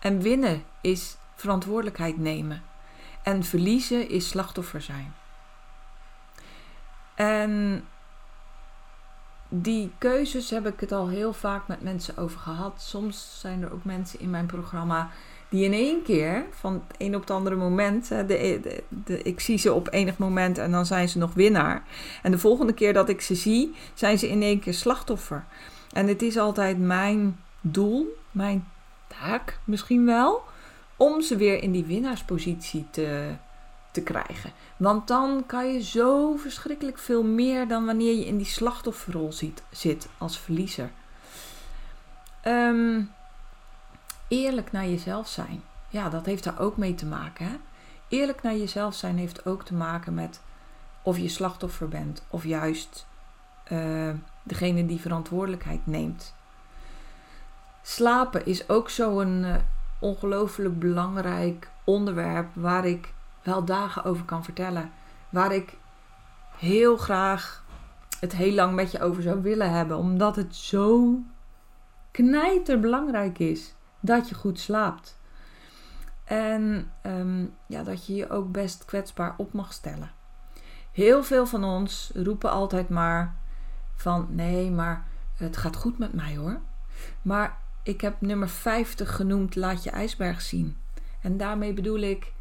En 0.00 0.20
winnen 0.20 0.64
is 0.80 1.16
verantwoordelijkheid 1.34 2.18
nemen. 2.18 2.62
En 3.22 3.44
verliezen 3.44 4.08
is 4.08 4.28
slachtoffer 4.28 4.80
zijn. 4.80 5.14
En 7.14 7.84
die 9.48 9.90
keuzes 9.98 10.50
heb 10.50 10.66
ik 10.66 10.80
het 10.80 10.92
al 10.92 11.08
heel 11.08 11.32
vaak 11.32 11.68
met 11.68 11.82
mensen 11.82 12.16
over 12.16 12.38
gehad. 12.38 12.82
Soms 12.82 13.36
zijn 13.40 13.62
er 13.62 13.72
ook 13.72 13.84
mensen 13.84 14.20
in 14.20 14.30
mijn 14.30 14.46
programma 14.46 15.10
die 15.48 15.64
in 15.64 15.72
één 15.72 16.02
keer, 16.02 16.44
van 16.50 16.72
het 16.72 16.82
een 16.98 17.14
op 17.14 17.20
het 17.20 17.30
andere 17.30 17.56
moment, 17.56 18.08
de, 18.08 18.82
de, 18.88 19.22
ik 19.22 19.40
zie 19.40 19.58
ze 19.58 19.72
op 19.72 19.92
enig 19.92 20.18
moment 20.18 20.58
en 20.58 20.70
dan 20.70 20.86
zijn 20.86 21.08
ze 21.08 21.18
nog 21.18 21.34
winnaar. 21.34 21.82
En 22.22 22.30
de 22.30 22.38
volgende 22.38 22.72
keer 22.72 22.92
dat 22.92 23.08
ik 23.08 23.20
ze 23.20 23.34
zie, 23.34 23.74
zijn 23.94 24.18
ze 24.18 24.28
in 24.28 24.42
één 24.42 24.60
keer 24.60 24.74
slachtoffer. 24.74 25.44
En 25.92 26.06
het 26.06 26.22
is 26.22 26.38
altijd 26.38 26.78
mijn 26.78 27.40
doel 27.60 28.16
mijn 28.30 28.68
taak 29.20 29.58
misschien 29.64 30.06
wel, 30.06 30.42
om 30.96 31.22
ze 31.22 31.36
weer 31.36 31.62
in 31.62 31.72
die 31.72 31.84
winnaarspositie 31.84 32.86
te, 32.90 33.34
te 33.96 34.02
krijgen. 34.02 34.52
Want 34.76 35.08
dan 35.08 35.44
kan 35.46 35.72
je 35.72 35.82
zo 35.82 36.36
verschrikkelijk 36.36 36.98
veel 36.98 37.22
meer 37.22 37.68
dan 37.68 37.86
wanneer 37.86 38.14
je 38.14 38.26
in 38.26 38.36
die 38.36 38.46
slachtofferrol 38.46 39.32
ziet, 39.32 39.62
zit 39.70 40.08
als 40.18 40.38
verliezer. 40.38 40.90
Um, 42.46 43.10
eerlijk 44.28 44.72
naar 44.72 44.86
jezelf 44.86 45.28
zijn. 45.28 45.62
Ja, 45.88 46.08
dat 46.08 46.26
heeft 46.26 46.44
daar 46.44 46.58
ook 46.58 46.76
mee 46.76 46.94
te 46.94 47.06
maken. 47.06 47.46
Hè? 47.46 47.56
Eerlijk 48.08 48.42
naar 48.42 48.56
jezelf 48.56 48.94
zijn 48.94 49.18
heeft 49.18 49.46
ook 49.46 49.64
te 49.64 49.74
maken 49.74 50.14
met 50.14 50.40
of 51.02 51.18
je 51.18 51.28
slachtoffer 51.28 51.88
bent 51.88 52.22
of 52.30 52.44
juist 52.44 53.06
uh, 53.72 54.10
degene 54.42 54.86
die 54.86 55.00
verantwoordelijkheid 55.00 55.86
neemt 55.86 56.34
Slapen 57.88 58.46
is 58.46 58.68
ook 58.68 58.90
zo'n 58.90 59.42
uh, 59.44 59.54
ongelooflijk 59.98 60.78
belangrijk 60.78 61.68
onderwerp 61.84 62.46
waar 62.54 62.86
ik 62.86 63.12
wel 63.46 63.64
dagen 63.64 64.04
over 64.04 64.24
kan 64.24 64.44
vertellen. 64.44 64.90
Waar 65.30 65.52
ik 65.54 65.76
heel 66.56 66.96
graag 66.96 67.64
het 68.20 68.32
heel 68.32 68.54
lang 68.54 68.74
met 68.74 68.90
je 68.90 69.00
over 69.00 69.22
zou 69.22 69.42
willen 69.42 69.70
hebben. 69.70 69.96
Omdat 69.96 70.36
het 70.36 70.56
zo 70.56 71.18
knijterbelangrijk 72.10 73.38
is 73.38 73.74
dat 74.00 74.28
je 74.28 74.34
goed 74.34 74.60
slaapt. 74.60 75.18
En 76.24 76.90
um, 77.02 77.54
ja, 77.66 77.82
dat 77.82 78.06
je 78.06 78.14
je 78.14 78.30
ook 78.30 78.52
best 78.52 78.84
kwetsbaar 78.84 79.34
op 79.36 79.52
mag 79.52 79.72
stellen. 79.72 80.10
Heel 80.92 81.24
veel 81.24 81.46
van 81.46 81.64
ons 81.64 82.10
roepen 82.14 82.50
altijd 82.50 82.88
maar 82.88 83.36
van 83.94 84.26
nee, 84.30 84.70
maar 84.70 85.06
het 85.36 85.56
gaat 85.56 85.76
goed 85.76 85.98
met 85.98 86.12
mij 86.12 86.36
hoor. 86.36 86.60
Maar 87.22 87.58
ik 87.82 88.00
heb 88.00 88.20
nummer 88.20 88.48
50 88.48 89.16
genoemd 89.16 89.56
Laat 89.56 89.82
je 89.82 89.90
ijsberg 89.90 90.40
zien. 90.42 90.76
En 91.20 91.36
daarmee 91.36 91.72
bedoel 91.72 92.00
ik 92.00 92.32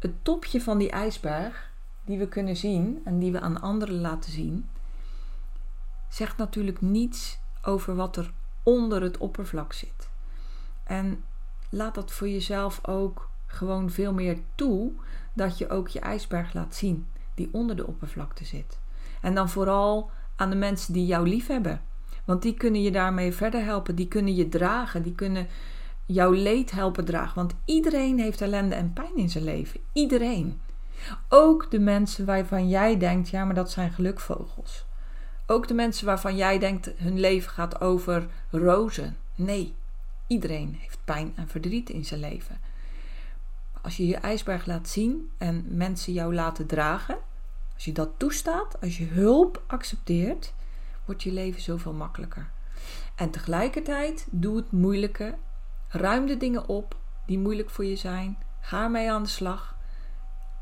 het 0.00 0.24
topje 0.24 0.60
van 0.60 0.78
die 0.78 0.90
ijsberg 0.90 1.70
die 2.04 2.18
we 2.18 2.28
kunnen 2.28 2.56
zien 2.56 3.00
en 3.04 3.18
die 3.18 3.32
we 3.32 3.40
aan 3.40 3.60
anderen 3.60 4.00
laten 4.00 4.32
zien, 4.32 4.68
zegt 6.08 6.36
natuurlijk 6.36 6.80
niets 6.80 7.38
over 7.62 7.94
wat 7.94 8.16
er 8.16 8.32
onder 8.62 9.02
het 9.02 9.18
oppervlak 9.18 9.72
zit. 9.72 10.08
En 10.84 11.24
laat 11.70 11.94
dat 11.94 12.12
voor 12.12 12.28
jezelf 12.28 12.86
ook 12.86 13.28
gewoon 13.46 13.90
veel 13.90 14.12
meer 14.12 14.38
toe 14.54 14.92
dat 15.32 15.58
je 15.58 15.68
ook 15.68 15.88
je 15.88 16.00
ijsberg 16.00 16.52
laat 16.52 16.74
zien 16.74 17.06
die 17.34 17.48
onder 17.52 17.76
de 17.76 17.86
oppervlakte 17.86 18.44
zit. 18.44 18.78
En 19.20 19.34
dan 19.34 19.48
vooral 19.48 20.10
aan 20.36 20.50
de 20.50 20.56
mensen 20.56 20.92
die 20.92 21.06
jou 21.06 21.28
lief 21.28 21.46
hebben. 21.46 21.82
Want 22.24 22.42
die 22.42 22.54
kunnen 22.54 22.82
je 22.82 22.90
daarmee 22.90 23.32
verder 23.32 23.64
helpen, 23.64 23.94
die 23.94 24.08
kunnen 24.08 24.34
je 24.34 24.48
dragen, 24.48 25.02
die 25.02 25.14
kunnen 25.14 25.46
jouw 26.12 26.32
leed 26.32 26.70
helpen 26.70 27.04
dragen. 27.04 27.34
Want 27.34 27.54
iedereen 27.64 28.18
heeft 28.18 28.40
ellende 28.40 28.74
en 28.74 28.92
pijn 28.92 29.16
in 29.16 29.30
zijn 29.30 29.44
leven. 29.44 29.80
Iedereen. 29.92 30.60
Ook 31.28 31.70
de 31.70 31.78
mensen 31.78 32.24
waarvan 32.24 32.68
jij 32.68 32.98
denkt, 32.98 33.28
ja, 33.28 33.44
maar 33.44 33.54
dat 33.54 33.70
zijn 33.70 33.92
gelukvogels. 33.92 34.84
Ook 35.46 35.68
de 35.68 35.74
mensen 35.74 36.06
waarvan 36.06 36.36
jij 36.36 36.58
denkt, 36.58 36.90
hun 36.96 37.20
leven 37.20 37.50
gaat 37.50 37.80
over 37.80 38.28
rozen. 38.50 39.16
Nee, 39.34 39.74
iedereen 40.26 40.76
heeft 40.80 40.98
pijn 41.04 41.32
en 41.36 41.48
verdriet 41.48 41.90
in 41.90 42.04
zijn 42.04 42.20
leven. 42.20 42.60
Als 43.82 43.96
je 43.96 44.06
je 44.06 44.16
ijsberg 44.16 44.66
laat 44.66 44.88
zien 44.88 45.30
en 45.38 45.64
mensen 45.68 46.12
jou 46.12 46.34
laten 46.34 46.66
dragen, 46.66 47.18
als 47.74 47.84
je 47.84 47.92
dat 47.92 48.10
toestaat, 48.16 48.80
als 48.80 48.98
je 48.98 49.04
hulp 49.04 49.62
accepteert, 49.66 50.52
wordt 51.04 51.22
je 51.22 51.32
leven 51.32 51.62
zoveel 51.62 51.92
makkelijker. 51.92 52.50
En 53.14 53.30
tegelijkertijd 53.30 54.26
doe 54.30 54.56
het 54.56 54.72
moeilijke. 54.72 55.34
Ruim 55.92 56.26
de 56.26 56.36
dingen 56.36 56.68
op 56.68 56.96
die 57.26 57.38
moeilijk 57.38 57.70
voor 57.70 57.84
je 57.84 57.96
zijn. 57.96 58.38
Ga 58.60 58.82
ermee 58.82 59.10
aan 59.10 59.22
de 59.22 59.28
slag. 59.28 59.76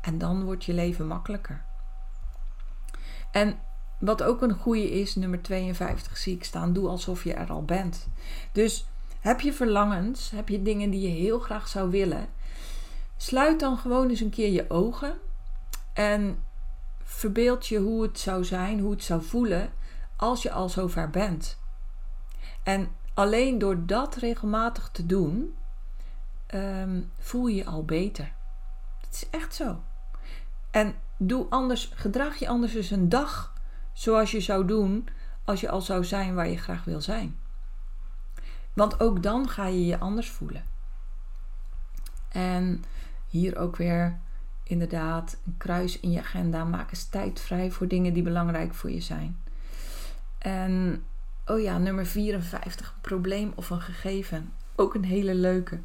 En 0.01 0.17
dan 0.17 0.43
wordt 0.43 0.65
je 0.65 0.73
leven 0.73 1.07
makkelijker. 1.07 1.63
En 3.31 3.59
wat 3.99 4.23
ook 4.23 4.41
een 4.41 4.53
goede 4.53 4.91
is, 4.91 5.15
nummer 5.15 5.41
52 5.41 6.17
zie 6.17 6.35
ik 6.35 6.43
staan, 6.43 6.73
doe 6.73 6.87
alsof 6.87 7.23
je 7.23 7.33
er 7.33 7.49
al 7.49 7.63
bent. 7.63 8.07
Dus 8.51 8.85
heb 9.19 9.41
je 9.41 9.53
verlangens, 9.53 10.29
heb 10.31 10.49
je 10.49 10.61
dingen 10.61 10.89
die 10.89 11.01
je 11.01 11.21
heel 11.21 11.39
graag 11.39 11.67
zou 11.67 11.89
willen, 11.89 12.27
sluit 13.17 13.59
dan 13.59 13.77
gewoon 13.77 14.09
eens 14.09 14.19
een 14.19 14.29
keer 14.29 14.51
je 14.51 14.69
ogen 14.69 15.13
en 15.93 16.43
verbeeld 17.03 17.67
je 17.67 17.79
hoe 17.79 18.01
het 18.01 18.19
zou 18.19 18.43
zijn, 18.43 18.79
hoe 18.79 18.91
het 18.91 19.03
zou 19.03 19.23
voelen 19.23 19.71
als 20.15 20.41
je 20.41 20.51
al 20.51 20.69
zover 20.69 21.09
bent. 21.09 21.57
En 22.63 22.89
alleen 23.19 23.59
door 23.59 23.85
dat 23.85 24.15
regelmatig 24.15 24.89
te 24.91 25.05
doen, 25.05 25.55
ehm, 26.45 27.01
voel 27.17 27.47
je 27.47 27.55
je 27.55 27.65
al 27.65 27.85
beter. 27.85 28.31
Het 29.01 29.13
is 29.13 29.29
echt 29.29 29.55
zo. 29.55 29.83
En 30.71 30.95
doe 31.17 31.45
anders, 31.49 31.91
gedraag 31.95 32.35
je 32.35 32.47
anders 32.47 32.73
eens 32.73 32.91
een 32.91 33.09
dag 33.09 33.53
zoals 33.93 34.31
je 34.31 34.39
zou 34.39 34.65
doen 34.65 35.07
als 35.43 35.61
je 35.61 35.69
al 35.69 35.81
zou 35.81 36.03
zijn 36.03 36.35
waar 36.35 36.47
je 36.47 36.57
graag 36.57 36.83
wil 36.83 37.01
zijn. 37.01 37.39
Want 38.73 38.99
ook 38.99 39.23
dan 39.23 39.49
ga 39.49 39.67
je 39.67 39.85
je 39.85 39.99
anders 39.99 40.29
voelen. 40.29 40.63
En 42.29 42.83
hier 43.27 43.57
ook 43.57 43.75
weer 43.75 44.19
inderdaad 44.63 45.37
een 45.45 45.57
kruis 45.57 45.99
in 45.99 46.11
je 46.11 46.19
agenda. 46.19 46.63
Maak 46.63 46.91
eens 46.91 47.09
tijd 47.09 47.39
vrij 47.39 47.71
voor 47.71 47.87
dingen 47.87 48.13
die 48.13 48.23
belangrijk 48.23 48.73
voor 48.73 48.91
je 48.91 49.01
zijn. 49.01 49.41
En 50.37 51.03
oh 51.49 51.61
ja, 51.61 51.77
nummer 51.77 52.05
54, 52.05 52.87
een 52.87 53.01
probleem 53.01 53.51
of 53.55 53.69
een 53.69 53.81
gegeven. 53.81 54.53
Ook 54.75 54.93
een 54.93 55.03
hele 55.03 55.35
leuke. 55.35 55.79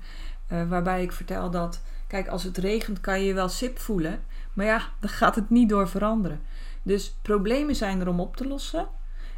Uh, 0.53 0.69
waarbij 0.69 1.03
ik 1.03 1.13
vertel 1.13 1.51
dat, 1.51 1.83
kijk, 2.07 2.29
als 2.29 2.43
het 2.43 2.59
regent 2.59 3.01
kan 3.01 3.21
je 3.21 3.27
je 3.27 3.35
wel 3.35 3.49
sip 3.49 3.79
voelen. 3.79 4.23
Maar 4.53 4.67
ja, 4.67 4.89
dan 5.01 5.11
gaat 5.11 5.35
het 5.35 5.51
niet 5.51 5.69
door 5.69 5.89
veranderen. 5.89 6.41
Dus 6.83 7.15
problemen 7.23 7.77
zijn 7.77 8.01
er 8.01 8.09
om 8.09 8.21
op 8.21 8.37
te 8.37 8.47
lossen. 8.47 8.89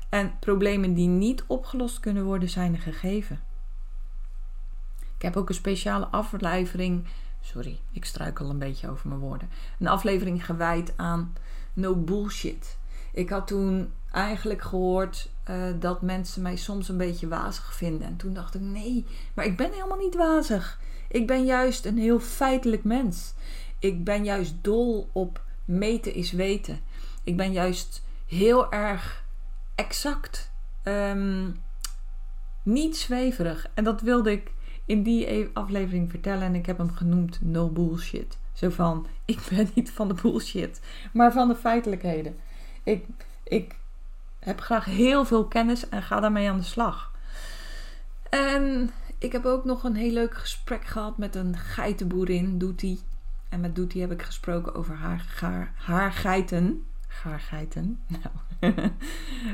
En 0.08 0.38
problemen 0.38 0.94
die 0.94 1.08
niet 1.08 1.44
opgelost 1.46 2.00
kunnen 2.00 2.24
worden, 2.24 2.48
zijn 2.48 2.74
een 2.74 2.80
gegeven. 2.80 3.40
Ik 5.16 5.22
heb 5.22 5.36
ook 5.36 5.48
een 5.48 5.54
speciale 5.54 6.06
aflevering. 6.06 7.04
Sorry, 7.40 7.80
ik 7.92 8.04
struikel 8.04 8.50
een 8.50 8.58
beetje 8.58 8.90
over 8.90 9.08
mijn 9.08 9.20
woorden. 9.20 9.50
Een 9.78 9.88
aflevering 9.88 10.44
gewijd 10.44 10.92
aan 10.96 11.34
no 11.72 11.94
bullshit. 11.94 12.78
Ik 13.12 13.30
had 13.30 13.46
toen 13.46 13.92
eigenlijk 14.10 14.62
gehoord 14.62 15.30
uh, 15.50 15.66
dat 15.80 16.02
mensen 16.02 16.42
mij 16.42 16.56
soms 16.56 16.88
een 16.88 16.96
beetje 16.96 17.28
wazig 17.28 17.74
vinden. 17.74 18.06
En 18.06 18.16
toen 18.16 18.34
dacht 18.34 18.54
ik: 18.54 18.60
nee, 18.60 19.06
maar 19.34 19.44
ik 19.44 19.56
ben 19.56 19.72
helemaal 19.72 19.98
niet 19.98 20.14
wazig. 20.14 20.80
Ik 21.08 21.26
ben 21.26 21.44
juist 21.44 21.84
een 21.84 21.98
heel 21.98 22.20
feitelijk 22.20 22.84
mens. 22.84 23.34
Ik 23.78 24.04
ben 24.04 24.24
juist 24.24 24.54
dol 24.60 25.08
op 25.12 25.44
meten 25.64 26.14
is 26.14 26.32
weten. 26.32 26.80
Ik 27.24 27.36
ben 27.36 27.52
juist 27.52 28.02
heel 28.26 28.72
erg 28.72 29.24
exact. 29.74 30.50
Um, 30.84 31.56
niet 32.62 32.96
zweverig. 32.96 33.68
En 33.74 33.84
dat 33.84 34.00
wilde 34.00 34.30
ik 34.30 34.52
in 34.84 35.02
die 35.02 35.30
e- 35.30 35.48
aflevering 35.52 36.10
vertellen. 36.10 36.42
En 36.42 36.54
ik 36.54 36.66
heb 36.66 36.78
hem 36.78 36.90
genoemd 36.90 37.38
No 37.40 37.68
Bullshit. 37.68 38.38
Zo 38.52 38.70
van, 38.70 39.06
ik 39.24 39.38
ben 39.50 39.70
niet 39.74 39.90
van 39.90 40.08
de 40.08 40.14
bullshit, 40.22 40.80
maar 41.12 41.32
van 41.32 41.48
de 41.48 41.56
feitelijkheden. 41.56 42.36
Ik, 42.82 43.04
ik 43.44 43.74
heb 44.46 44.60
graag 44.60 44.84
heel 44.84 45.24
veel 45.24 45.46
kennis 45.46 45.88
en 45.88 46.02
ga 46.02 46.20
daarmee 46.20 46.50
aan 46.50 46.56
de 46.56 46.62
slag. 46.62 47.12
En 48.30 48.90
ik 49.18 49.32
heb 49.32 49.44
ook 49.44 49.64
nog 49.64 49.84
een 49.84 49.94
heel 49.94 50.12
leuk 50.12 50.34
gesprek 50.34 50.84
gehad 50.84 51.18
met 51.18 51.34
een 51.34 51.56
geitenboerin, 51.56 52.58
Doetie. 52.58 53.00
En 53.48 53.60
met 53.60 53.74
Doetie 53.74 54.00
heb 54.00 54.12
ik 54.12 54.22
gesproken 54.22 54.74
over 54.74 54.94
haar, 54.94 55.72
haar, 55.76 56.12
geiten. 56.12 56.84
Gaargeiten. 57.08 57.98
Nou, 58.60 58.90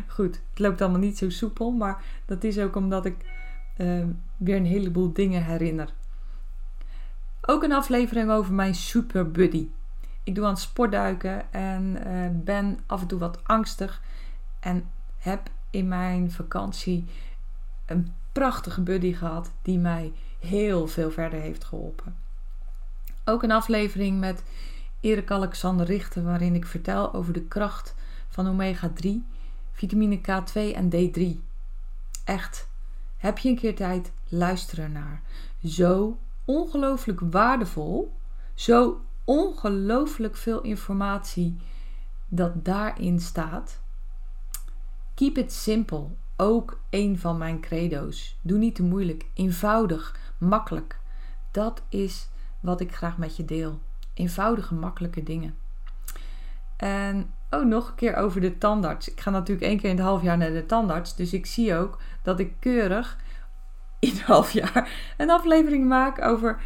goed. 0.07 0.41
Het 0.51 0.59
loopt 0.59 0.81
allemaal 0.81 1.01
niet 1.01 1.19
zo 1.19 1.31
soepel. 1.31 1.71
Maar 1.71 2.05
dat 2.25 2.45
is 2.45 2.59
ook 2.59 2.77
omdat 2.77 3.05
ik 3.07 3.17
uh, 3.79 4.05
weer 4.37 4.57
een 4.57 4.67
heleboel 4.67 5.13
dingen 5.13 5.45
herinner. 5.45 5.89
Ook 7.41 7.63
een 7.63 7.73
aflevering 7.73 8.31
over 8.31 8.53
mijn 8.53 8.75
super 8.75 9.31
buddy. 9.31 9.69
Ik 10.25 10.35
doe 10.35 10.47
aan 10.47 10.57
sportduiken 10.57 11.53
en 11.53 11.99
uh, 12.07 12.27
ben 12.45 12.79
af 12.87 13.01
en 13.01 13.07
toe 13.07 13.19
wat 13.19 13.45
angstig. 13.45 14.03
En 14.63 14.91
heb 15.19 15.51
in 15.71 15.89
mijn 15.89 16.31
vakantie 16.31 17.05
een 17.87 18.13
prachtige 18.33 18.81
buddy 18.81 19.13
gehad 19.13 19.53
die 19.63 19.79
mij 19.79 20.13
heel 20.39 20.87
veel 20.87 21.11
verder 21.11 21.41
heeft 21.41 21.65
geholpen. 21.65 22.17
Ook 23.25 23.43
een 23.43 23.51
aflevering 23.51 24.21
met 24.21 24.43
Erik 25.01 25.31
Alexander 25.31 25.87
Richter 25.87 26.23
waarin 26.23 26.55
ik 26.55 26.67
vertel 26.67 27.15
over 27.15 27.33
de 27.33 27.43
kracht 27.43 27.95
van 28.29 28.49
omega 28.49 28.91
3, 28.95 29.25
vitamine 29.73 30.19
K2 30.19 30.75
en 30.75 30.91
D3. 30.91 31.41
Echt, 32.25 32.69
heb 33.17 33.39
je 33.39 33.49
een 33.49 33.57
keer 33.57 33.77
tijd, 33.77 34.13
luister 34.29 34.91
naar. 34.91 35.23
Zo 35.65 36.19
ongelooflijk 36.45 37.21
waardevol, 37.21 38.13
zo 38.55 39.01
ongelooflijk 39.25 40.37
veel 40.37 40.61
informatie 40.61 41.57
dat 42.29 42.65
daarin 42.65 43.21
staat. 43.21 43.82
Keep 45.23 45.39
it 45.39 45.53
simple, 45.53 46.07
ook 46.37 46.81
een 46.91 47.19
van 47.19 47.39
mijn 47.39 47.61
credo's. 47.61 48.39
Doe 48.41 48.59
niet 48.59 48.75
te 48.75 48.83
moeilijk, 48.83 49.27
eenvoudig, 49.35 50.17
makkelijk. 50.39 50.99
Dat 51.51 51.83
is 51.89 52.29
wat 52.61 52.81
ik 52.81 52.95
graag 52.95 53.19
met 53.19 53.37
je 53.37 53.45
deel. 53.45 53.81
Eenvoudige, 54.15 54.75
makkelijke 54.75 55.23
dingen. 55.23 55.55
En 56.77 57.31
oh, 57.51 57.65
nog 57.65 57.89
een 57.89 57.95
keer 57.95 58.15
over 58.15 58.41
de 58.41 58.59
tandarts. 58.59 59.11
Ik 59.11 59.21
ga 59.21 59.31
natuurlijk 59.31 59.67
één 59.67 59.79
keer 59.79 59.91
in 59.91 59.97
het 59.97 60.05
half 60.05 60.23
jaar 60.23 60.39
naar 60.39 60.53
de 60.53 60.67
tandarts. 60.67 61.17
Dus 61.17 61.33
ik 61.33 61.47
zie 61.47 61.75
ook 61.75 61.99
dat 62.23 62.41
ik 62.41 62.53
keurig 62.59 63.19
in 63.99 64.09
het 64.09 64.23
half 64.23 64.51
jaar 64.51 64.91
een 65.17 65.31
aflevering 65.31 65.89
maak 65.89 66.23
over. 66.25 66.61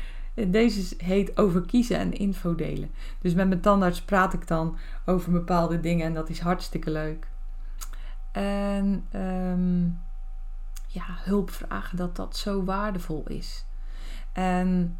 Deze 0.46 0.94
heet 0.98 1.38
over 1.38 1.66
kiezen 1.66 1.98
en 1.98 2.12
info 2.12 2.54
delen. 2.54 2.90
Dus 3.20 3.34
met 3.34 3.48
mijn 3.48 3.60
tandarts 3.60 4.02
praat 4.02 4.32
ik 4.32 4.46
dan 4.46 4.76
over 5.06 5.32
bepaalde 5.32 5.80
dingen 5.80 6.06
en 6.06 6.14
dat 6.14 6.28
is 6.28 6.40
hartstikke 6.40 6.90
leuk. 6.90 7.26
En 8.36 9.06
um, 9.14 10.00
ja, 10.86 11.04
hulp 11.06 11.50
vragen 11.50 11.96
dat 11.96 12.16
dat 12.16 12.36
zo 12.36 12.64
waardevol 12.64 13.24
is. 13.26 13.64
En 14.32 14.98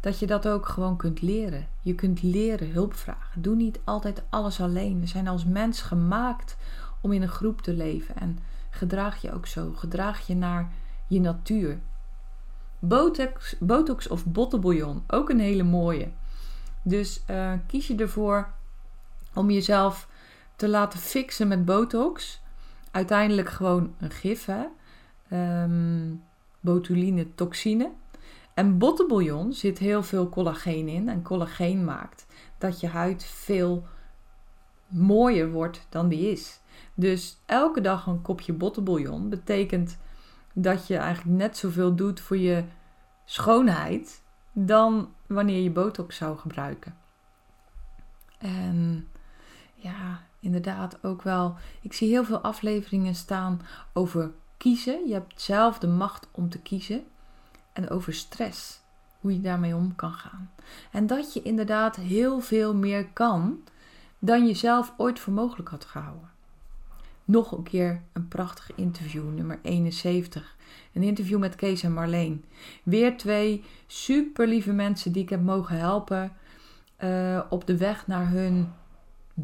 dat 0.00 0.18
je 0.18 0.26
dat 0.26 0.48
ook 0.48 0.68
gewoon 0.68 0.96
kunt 0.96 1.22
leren. 1.22 1.68
Je 1.80 1.94
kunt 1.94 2.22
leren 2.22 2.70
hulp 2.70 2.94
vragen. 2.94 3.42
Doe 3.42 3.56
niet 3.56 3.80
altijd 3.84 4.22
alles 4.28 4.60
alleen. 4.60 5.00
We 5.00 5.06
zijn 5.06 5.28
als 5.28 5.44
mens 5.44 5.80
gemaakt 5.80 6.56
om 7.00 7.12
in 7.12 7.22
een 7.22 7.28
groep 7.28 7.60
te 7.62 7.72
leven. 7.72 8.16
En 8.16 8.38
gedraag 8.70 9.22
je 9.22 9.32
ook 9.32 9.46
zo. 9.46 9.72
Gedraag 9.74 10.26
je 10.26 10.34
naar 10.34 10.72
je 11.06 11.20
natuur. 11.20 11.78
Botox, 12.78 13.56
botox 13.58 14.08
of 14.08 14.26
bottenbouillon, 14.26 15.02
ook 15.06 15.30
een 15.30 15.40
hele 15.40 15.62
mooie. 15.62 16.08
Dus 16.82 17.22
uh, 17.30 17.52
kies 17.66 17.86
je 17.86 17.96
ervoor 17.96 18.52
om 19.34 19.50
jezelf 19.50 20.08
te 20.58 20.68
laten 20.68 20.98
fixen 20.98 21.48
met 21.48 21.64
botox. 21.64 22.40
Uiteindelijk 22.90 23.48
gewoon 23.48 23.94
een 23.98 24.10
gif, 24.10 24.44
hè? 24.44 24.64
Um, 25.62 26.24
botuline 26.60 27.34
toxine. 27.34 27.90
En 28.54 28.78
bottenbouillon 28.78 29.52
zit 29.52 29.78
heel 29.78 30.02
veel 30.02 30.28
collageen 30.28 30.88
in. 30.88 31.08
En 31.08 31.22
collageen 31.22 31.84
maakt 31.84 32.26
dat 32.58 32.80
je 32.80 32.86
huid 32.86 33.24
veel 33.24 33.86
mooier 34.86 35.50
wordt 35.50 35.86
dan 35.88 36.08
die 36.08 36.30
is. 36.30 36.60
Dus 36.94 37.38
elke 37.46 37.80
dag 37.80 38.06
een 38.06 38.22
kopje 38.22 38.52
bottenbouillon 38.52 39.28
betekent 39.28 39.98
dat 40.52 40.86
je 40.86 40.96
eigenlijk 40.96 41.38
net 41.38 41.56
zoveel 41.56 41.94
doet 41.94 42.20
voor 42.20 42.38
je 42.38 42.64
schoonheid 43.24 44.22
dan 44.52 45.12
wanneer 45.26 45.62
je 45.62 45.70
botox 45.70 46.16
zou 46.16 46.38
gebruiken. 46.38 46.96
En 48.38 49.08
ja, 49.74 50.26
inderdaad 50.40 51.04
ook 51.04 51.22
wel. 51.22 51.56
Ik 51.80 51.92
zie 51.92 52.08
heel 52.08 52.24
veel 52.24 52.40
afleveringen 52.40 53.14
staan 53.14 53.60
over 53.92 54.32
kiezen. 54.56 55.06
Je 55.06 55.12
hebt 55.12 55.40
zelf 55.40 55.78
de 55.78 55.86
macht 55.86 56.28
om 56.30 56.48
te 56.48 56.58
kiezen. 56.58 57.04
En 57.72 57.90
over 57.90 58.14
stress. 58.14 58.80
Hoe 59.20 59.32
je 59.32 59.40
daarmee 59.40 59.74
om 59.74 59.96
kan 59.96 60.12
gaan. 60.12 60.50
En 60.92 61.06
dat 61.06 61.32
je 61.32 61.42
inderdaad 61.42 61.96
heel 61.96 62.40
veel 62.40 62.74
meer 62.74 63.06
kan 63.06 63.62
dan 64.18 64.46
je 64.46 64.54
zelf 64.54 64.94
ooit 64.96 65.18
voor 65.18 65.32
mogelijk 65.32 65.68
had 65.68 65.84
gehouden. 65.84 66.30
Nog 67.24 67.52
een 67.52 67.62
keer 67.62 68.02
een 68.12 68.28
prachtig 68.28 68.74
interview, 68.74 69.34
nummer 69.34 69.58
71. 69.62 70.56
Een 70.92 71.02
interview 71.02 71.38
met 71.38 71.54
Kees 71.54 71.82
en 71.82 71.92
Marleen. 71.92 72.44
Weer 72.82 73.16
twee 73.16 73.64
super 73.86 74.46
lieve 74.46 74.72
mensen 74.72 75.12
die 75.12 75.22
ik 75.22 75.28
heb 75.28 75.42
mogen 75.42 75.78
helpen 75.78 76.32
uh, 77.04 77.40
op 77.50 77.66
de 77.66 77.76
weg 77.76 78.06
naar 78.06 78.30
hun 78.30 78.72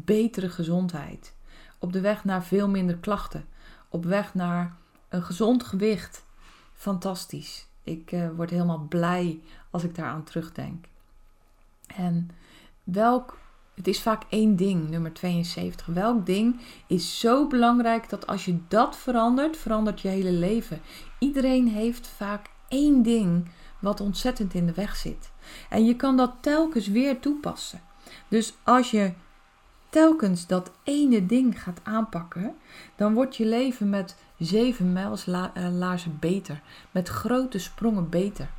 betere 0.03 0.49
gezondheid. 0.49 1.33
Op 1.79 1.93
de 1.93 1.99
weg 1.99 2.23
naar 2.23 2.43
veel 2.43 2.69
minder 2.69 2.97
klachten. 2.97 3.45
Op 3.89 4.05
weg 4.05 4.33
naar 4.33 4.75
een 5.09 5.23
gezond 5.23 5.63
gewicht. 5.63 6.25
Fantastisch. 6.73 7.67
Ik 7.83 8.11
uh, 8.11 8.29
word 8.35 8.49
helemaal 8.49 8.85
blij 8.89 9.41
als 9.69 9.83
ik 9.83 9.95
daaraan 9.95 10.23
terugdenk. 10.23 10.85
En 11.95 12.29
welk, 12.83 13.37
het 13.73 13.87
is 13.87 14.01
vaak 14.01 14.23
één 14.29 14.55
ding, 14.55 14.89
nummer 14.89 15.13
72. 15.13 15.85
Welk 15.85 16.25
ding 16.25 16.61
is 16.87 17.19
zo 17.19 17.47
belangrijk 17.47 18.09
dat 18.09 18.27
als 18.27 18.45
je 18.45 18.57
dat 18.67 18.97
verandert, 18.97 19.57
verandert 19.57 20.01
je 20.01 20.07
hele 20.07 20.31
leven. 20.31 20.81
Iedereen 21.19 21.67
heeft 21.67 22.07
vaak 22.07 22.49
één 22.67 23.01
ding 23.01 23.49
wat 23.79 24.01
ontzettend 24.01 24.53
in 24.53 24.65
de 24.65 24.73
weg 24.73 24.95
zit. 24.95 25.31
En 25.69 25.85
je 25.85 25.95
kan 25.95 26.17
dat 26.17 26.33
telkens 26.41 26.87
weer 26.87 27.19
toepassen. 27.19 27.81
Dus 28.27 28.53
als 28.63 28.91
je 28.91 29.13
telkens 29.95 30.47
dat 30.47 30.71
ene 30.83 31.25
ding 31.25 31.61
gaat 31.61 31.79
aanpakken, 31.83 32.55
dan 32.95 33.13
wordt 33.13 33.35
je 33.35 33.45
leven 33.45 33.89
met 33.89 34.15
zeven 34.37 34.93
mijls 34.93 35.27
eh, 35.27 36.05
beter. 36.19 36.61
Met 36.91 37.09
grote 37.09 37.59
sprongen 37.59 38.09
beter. 38.09 38.49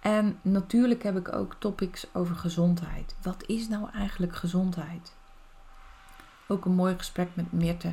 En 0.00 0.38
natuurlijk 0.42 1.02
heb 1.02 1.16
ik 1.16 1.32
ook 1.32 1.56
topics 1.58 2.06
over 2.12 2.36
gezondheid. 2.36 3.16
Wat 3.22 3.44
is 3.46 3.68
nou 3.68 3.90
eigenlijk 3.92 4.36
gezondheid? 4.36 5.12
Ook 6.46 6.64
een 6.64 6.74
mooi 6.74 6.96
gesprek 6.96 7.28
met 7.34 7.52
Mirte. 7.52 7.92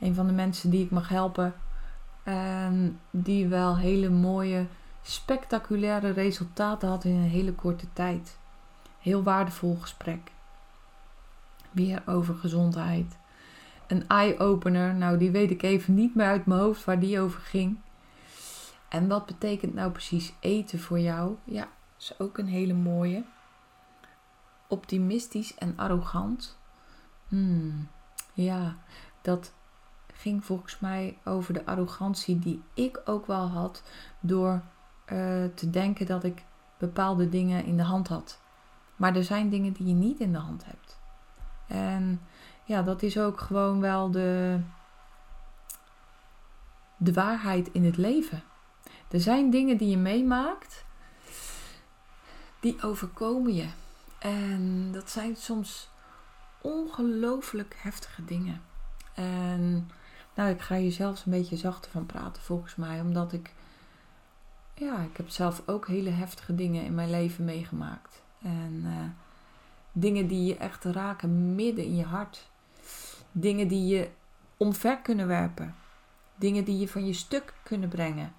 Een 0.00 0.14
van 0.14 0.26
de 0.26 0.32
mensen 0.32 0.70
die 0.70 0.84
ik 0.84 0.90
mag 0.90 1.08
helpen. 1.08 1.54
En 2.22 3.00
die 3.10 3.46
wel 3.46 3.76
hele 3.76 4.08
mooie, 4.08 4.66
spectaculaire 5.02 6.10
resultaten 6.10 6.88
had 6.88 7.04
in 7.04 7.14
een 7.14 7.30
hele 7.30 7.52
korte 7.52 7.86
tijd. 7.92 8.36
Heel 8.98 9.22
waardevol 9.22 9.76
gesprek. 9.80 10.36
Weer 11.70 12.02
over 12.06 12.34
gezondheid. 12.34 13.18
Een 13.86 14.08
eye-opener. 14.08 14.94
Nou, 14.94 15.18
die 15.18 15.30
weet 15.30 15.50
ik 15.50 15.62
even 15.62 15.94
niet 15.94 16.14
meer 16.14 16.26
uit 16.26 16.46
mijn 16.46 16.60
hoofd 16.60 16.84
waar 16.84 17.00
die 17.00 17.20
over 17.20 17.40
ging. 17.40 17.78
En 18.88 19.08
wat 19.08 19.26
betekent 19.26 19.74
nou 19.74 19.90
precies 19.90 20.32
eten 20.40 20.80
voor 20.80 20.98
jou? 20.98 21.36
Ja, 21.44 21.68
is 21.98 22.18
ook 22.18 22.38
een 22.38 22.46
hele 22.46 22.74
mooie. 22.74 23.24
Optimistisch 24.68 25.54
en 25.54 25.72
arrogant. 25.76 26.58
Hmm, 27.28 27.88
ja, 28.32 28.76
dat 29.22 29.52
ging 30.12 30.44
volgens 30.44 30.78
mij 30.78 31.18
over 31.24 31.54
de 31.54 31.66
arrogantie 31.66 32.38
die 32.38 32.62
ik 32.74 33.00
ook 33.04 33.26
wel 33.26 33.46
had 33.48 33.82
door 34.20 34.52
uh, 34.52 35.44
te 35.54 35.70
denken 35.70 36.06
dat 36.06 36.24
ik 36.24 36.44
bepaalde 36.78 37.28
dingen 37.28 37.64
in 37.64 37.76
de 37.76 37.82
hand 37.82 38.08
had. 38.08 38.40
Maar 38.96 39.16
er 39.16 39.24
zijn 39.24 39.50
dingen 39.50 39.72
die 39.72 39.86
je 39.86 39.94
niet 39.94 40.20
in 40.20 40.32
de 40.32 40.38
hand 40.38 40.64
hebt. 40.64 40.97
En 41.68 42.20
ja, 42.64 42.82
dat 42.82 43.02
is 43.02 43.18
ook 43.18 43.40
gewoon 43.40 43.80
wel 43.80 44.10
de, 44.10 44.60
de 46.96 47.12
waarheid 47.12 47.72
in 47.72 47.84
het 47.84 47.96
leven. 47.96 48.42
Er 49.10 49.20
zijn 49.20 49.50
dingen 49.50 49.76
die 49.76 49.88
je 49.88 49.96
meemaakt, 49.96 50.84
die 52.60 52.82
overkomen 52.82 53.54
je. 53.54 53.68
En 54.18 54.92
dat 54.92 55.10
zijn 55.10 55.36
soms 55.36 55.88
ongelooflijk 56.60 57.76
heftige 57.78 58.24
dingen. 58.24 58.62
En 59.14 59.90
nou, 60.34 60.50
ik 60.50 60.60
ga 60.60 60.76
hier 60.76 60.92
zelfs 60.92 61.24
een 61.24 61.32
beetje 61.32 61.56
zachter 61.56 61.90
van 61.90 62.06
praten 62.06 62.42
volgens 62.42 62.76
mij, 62.76 63.00
omdat 63.00 63.32
ik, 63.32 63.54
ja, 64.74 64.98
ik 64.98 65.16
heb 65.16 65.28
zelf 65.28 65.62
ook 65.66 65.86
hele 65.86 66.10
heftige 66.10 66.54
dingen 66.54 66.84
in 66.84 66.94
mijn 66.94 67.10
leven 67.10 67.44
meegemaakt. 67.44 68.22
En 68.42 68.82
uh, 68.84 68.92
dingen 69.92 70.26
die 70.26 70.44
je 70.44 70.56
echt 70.56 70.84
raken 70.84 71.54
midden 71.54 71.84
in 71.84 71.96
je 71.96 72.04
hart. 72.04 72.50
Dingen 73.32 73.68
die 73.68 73.86
je 73.86 74.10
omver 74.56 74.98
kunnen 74.98 75.26
werpen. 75.26 75.76
Dingen 76.34 76.64
die 76.64 76.78
je 76.78 76.88
van 76.88 77.06
je 77.06 77.12
stuk 77.12 77.54
kunnen 77.62 77.88
brengen. 77.88 78.34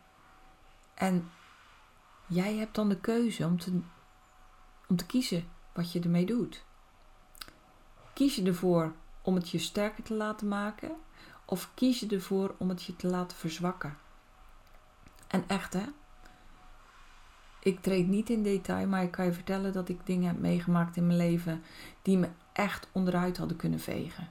En 0.94 1.32
jij 2.28 2.56
hebt 2.56 2.76
dan 2.76 2.90
de 2.90 3.00
keuze 3.00 3.46
om 3.46 3.60
te, 3.60 3.80
om 4.88 4.96
te 4.96 5.06
kiezen 5.06 5.48
wat 5.74 5.92
je 5.92 6.00
ermee 6.00 6.26
doet. 6.26 6.64
Kies 8.14 8.36
je 8.36 8.44
ervoor 8.44 8.94
om 9.22 9.36
het 9.36 9.50
je 9.50 9.60
sterker 9.60 10.04
te 10.04 10.14
laten 10.14 10.48
maken 10.48 10.92
of 11.46 11.70
kies 11.74 12.00
je 12.00 12.08
ervoor 12.08 12.56
om 12.58 12.70
het 12.70 12.84
je 12.84 12.96
te 12.96 13.08
laten 13.08 13.38
verzwakken? 13.38 13.98
En 15.28 15.44
echt 15.48 15.74
hè, 15.74 15.86
ik 17.60 17.82
treed 17.82 18.08
niet 18.08 18.30
in 18.30 18.44
detail, 18.44 18.88
maar 18.88 19.04
ik 19.04 19.12
kan 19.12 19.26
je 19.26 19.34
vertellen 19.34 19.74
dat 19.74 19.90
ik 19.90 20.06
dingen 20.06 20.28
heb 20.28 20.40
meegemaakt 20.40 20.96
in 20.96 21.08
mijn 21.08 21.18
leven 21.18 21.64
die 22.02 22.18
me 22.18 22.30
echt 22.54 22.88
onderuit 22.92 23.38
hadden 23.38 23.58
kunnen 23.58 23.80
vegen. 23.80 24.30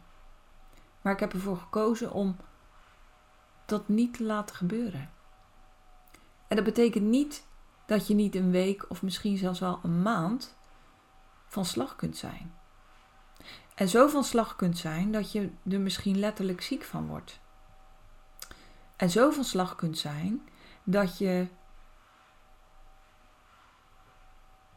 Maar 1.02 1.12
ik 1.12 1.20
heb 1.20 1.32
ervoor 1.32 1.56
gekozen 1.56 2.12
om 2.12 2.36
dat 3.66 3.88
niet 3.88 4.14
te 4.14 4.24
laten 4.24 4.56
gebeuren. 4.56 5.10
En 6.48 6.56
dat 6.56 6.64
betekent 6.64 7.04
niet 7.04 7.46
dat 7.86 8.06
je 8.06 8.14
niet 8.14 8.34
een 8.34 8.50
week 8.50 8.84
of 8.88 9.02
misschien 9.02 9.36
zelfs 9.36 9.60
wel 9.60 9.80
een 9.82 10.02
maand 10.02 10.56
van 11.46 11.64
slag 11.64 11.96
kunt 11.96 12.16
zijn. 12.16 12.52
En 13.74 13.88
zo 13.88 14.08
van 14.08 14.24
slag 14.24 14.56
kunt 14.56 14.78
zijn 14.78 15.12
dat 15.12 15.32
je 15.32 15.50
er 15.70 15.80
misschien 15.80 16.18
letterlijk 16.18 16.60
ziek 16.60 16.84
van 16.84 17.06
wordt. 17.06 17.40
En 18.96 19.10
zo 19.10 19.30
van 19.30 19.44
slag 19.44 19.74
kunt 19.74 19.98
zijn 19.98 20.48
dat 20.84 21.18
je 21.18 21.46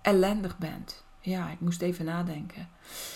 ellendig 0.02 0.58
bent. 0.58 1.04
Ja, 1.20 1.50
ik 1.50 1.60
moest 1.60 1.82
even 1.82 2.06
nadenken. 2.06 2.70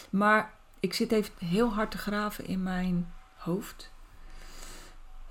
Maar 0.10 0.54
ik 0.80 0.94
zit 0.94 1.12
even 1.12 1.34
heel 1.38 1.74
hard 1.74 1.92
te 1.92 1.98
graven 1.98 2.46
in 2.46 2.64
mijn 2.64 3.14
hoofd. 3.36 3.92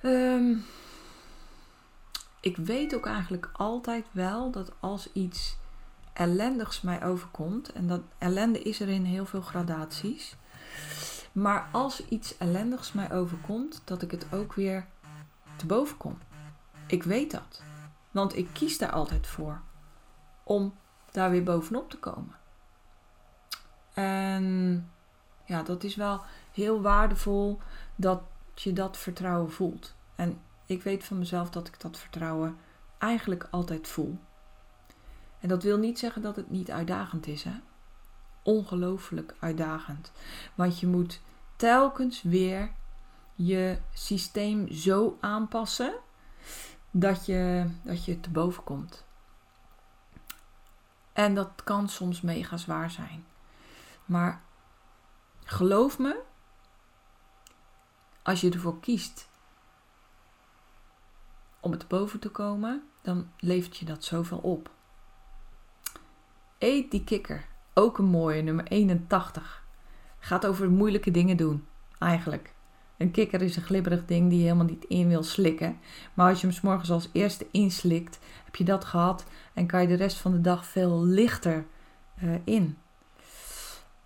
Um, 0.02 0.64
ik 2.40 2.56
weet 2.56 2.94
ook 2.94 3.06
eigenlijk 3.06 3.50
altijd 3.52 4.06
wel 4.10 4.50
dat 4.50 4.72
als 4.80 5.12
iets 5.12 5.56
ellendigs 6.12 6.80
mij 6.80 7.04
overkomt, 7.04 7.72
en 7.72 7.86
dat 7.86 8.00
ellende 8.18 8.62
is 8.62 8.80
er 8.80 8.88
in 8.88 9.04
heel 9.04 9.26
veel 9.26 9.40
gradaties, 9.40 10.36
maar 11.32 11.68
als 11.72 12.04
iets 12.04 12.36
ellendigs 12.38 12.92
mij 12.92 13.12
overkomt, 13.12 13.82
dat 13.84 14.02
ik 14.02 14.10
het 14.10 14.26
ook 14.32 14.54
weer 14.54 14.86
te 15.56 15.66
boven 15.66 15.96
kom. 15.96 16.18
Ik 16.86 17.02
weet 17.02 17.30
dat, 17.30 17.62
want 18.10 18.36
ik 18.36 18.48
kies 18.52 18.78
daar 18.78 18.92
altijd 18.92 19.26
voor 19.26 19.60
om 20.42 20.74
daar 21.14 21.30
weer 21.30 21.42
bovenop 21.42 21.90
te 21.90 21.98
komen. 21.98 22.34
En 23.94 24.90
ja, 25.44 25.62
dat 25.62 25.84
is 25.84 25.96
wel 25.96 26.20
heel 26.52 26.80
waardevol 26.82 27.60
dat 27.96 28.22
je 28.54 28.72
dat 28.72 28.96
vertrouwen 28.96 29.52
voelt. 29.52 29.94
En 30.14 30.40
ik 30.66 30.82
weet 30.82 31.04
van 31.04 31.18
mezelf 31.18 31.50
dat 31.50 31.68
ik 31.68 31.80
dat 31.80 31.98
vertrouwen 31.98 32.56
eigenlijk 32.98 33.48
altijd 33.50 33.88
voel. 33.88 34.18
En 35.40 35.48
dat 35.48 35.62
wil 35.62 35.78
niet 35.78 35.98
zeggen 35.98 36.22
dat 36.22 36.36
het 36.36 36.50
niet 36.50 36.70
uitdagend 36.70 37.26
is, 37.26 37.42
hè? 37.42 37.54
Ongelooflijk 38.42 39.34
uitdagend. 39.38 40.12
Want 40.54 40.80
je 40.80 40.86
moet 40.86 41.20
telkens 41.56 42.22
weer 42.22 42.70
je 43.34 43.78
systeem 43.92 44.72
zo 44.72 45.16
aanpassen 45.20 45.94
dat 46.90 47.26
je, 47.26 47.70
dat 47.82 48.04
je 48.04 48.20
te 48.20 48.30
boven 48.30 48.64
komt. 48.64 49.03
En 51.14 51.34
dat 51.34 51.50
kan 51.64 51.88
soms 51.88 52.20
mega 52.20 52.56
zwaar 52.56 52.90
zijn. 52.90 53.24
Maar 54.04 54.42
geloof 55.44 55.98
me, 55.98 56.22
als 58.22 58.40
je 58.40 58.50
ervoor 58.50 58.80
kiest 58.80 59.28
om 61.60 61.72
het 61.72 61.88
boven 61.88 62.20
te 62.20 62.30
komen, 62.30 62.88
dan 63.02 63.30
levert 63.38 63.76
je 63.76 63.84
dat 63.84 64.04
zoveel 64.04 64.38
op. 64.38 64.70
Eet 66.58 66.90
die 66.90 67.04
kikker. 67.04 67.46
Ook 67.74 67.98
een 67.98 68.04
mooie, 68.04 68.42
nummer 68.42 68.64
81. 68.66 69.64
Gaat 70.18 70.46
over 70.46 70.70
moeilijke 70.70 71.10
dingen 71.10 71.36
doen, 71.36 71.66
eigenlijk. 71.98 72.53
Een 73.04 73.10
kikker 73.10 73.42
is 73.42 73.56
een 73.56 73.62
glibberig 73.62 74.04
ding 74.06 74.28
die 74.28 74.38
je 74.38 74.44
helemaal 74.44 74.66
niet 74.66 74.84
in 74.84 75.08
wil 75.08 75.22
slikken. 75.22 75.78
Maar 76.14 76.28
als 76.30 76.40
je 76.40 76.46
hem 76.46 76.56
s 76.56 76.60
morgens 76.60 76.90
als 76.90 77.08
eerste 77.12 77.46
inslikt, 77.50 78.18
heb 78.44 78.56
je 78.56 78.64
dat 78.64 78.84
gehad 78.84 79.24
en 79.54 79.66
kan 79.66 79.82
je 79.82 79.88
de 79.88 79.94
rest 79.94 80.16
van 80.16 80.32
de 80.32 80.40
dag 80.40 80.66
veel 80.66 81.04
lichter 81.04 81.64
uh, 82.22 82.34
in. 82.44 82.76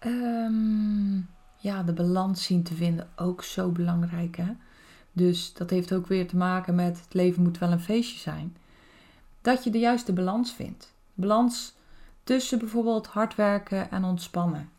Um, 0.06 1.28
ja, 1.56 1.82
de 1.82 1.92
balans 1.92 2.44
zien 2.44 2.62
te 2.62 2.74
vinden, 2.74 3.08
ook 3.16 3.42
zo 3.42 3.70
belangrijk 3.70 4.37
hè. 4.37 4.56
Dus 5.12 5.52
dat 5.52 5.70
heeft 5.70 5.92
ook 5.92 6.06
weer 6.06 6.28
te 6.28 6.37
maken 6.37 6.74
met 6.74 7.00
het 7.00 7.14
leven 7.14 7.42
moet 7.42 7.58
wel 7.58 7.72
een 7.72 7.80
feestje 7.80 8.18
zijn. 8.18 8.56
Dat 9.40 9.64
je 9.64 9.70
de 9.70 9.78
juiste 9.78 10.12
balans 10.12 10.52
vindt. 10.52 10.94
Balans 11.14 11.74
tussen 12.24 12.58
bijvoorbeeld 12.58 13.06
hard 13.06 13.34
werken 13.34 13.90
en 13.90 14.04
ontspannen. 14.04 14.70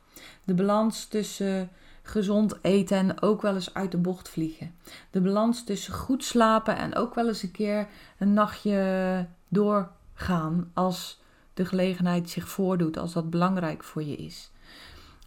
De 0.43 0.53
balans 0.53 1.05
tussen 1.05 1.69
gezond 2.09 2.57
eten 2.61 2.97
en 2.97 3.21
ook 3.21 3.41
wel 3.41 3.55
eens 3.55 3.73
uit 3.73 3.91
de 3.91 3.97
bocht 3.97 4.29
vliegen. 4.29 4.75
De 5.11 5.21
balans 5.21 5.63
tussen 5.63 5.93
goed 5.93 6.23
slapen 6.23 6.77
en 6.77 6.95
ook 6.95 7.15
wel 7.15 7.27
eens 7.27 7.43
een 7.43 7.51
keer 7.51 7.87
een 8.17 8.33
nachtje 8.33 9.27
doorgaan 9.47 10.71
als 10.73 11.21
de 11.53 11.65
gelegenheid 11.65 12.29
zich 12.29 12.49
voordoet, 12.49 12.97
als 12.97 13.13
dat 13.13 13.29
belangrijk 13.29 13.83
voor 13.83 14.03
je 14.03 14.15
is. 14.15 14.51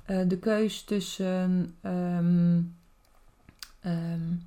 Uh, 0.06 0.28
de 0.28 0.38
keus 0.38 0.84
tussen 0.84 1.76
um, 1.82 2.76
um, 3.86 4.46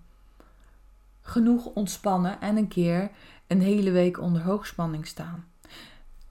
genoeg 1.21 1.65
ontspannen 1.65 2.41
en 2.41 2.57
een 2.57 2.67
keer 2.67 3.11
een 3.47 3.61
hele 3.61 3.91
week 3.91 4.19
onder 4.19 4.41
hoogspanning 4.41 5.07
staan. 5.07 5.45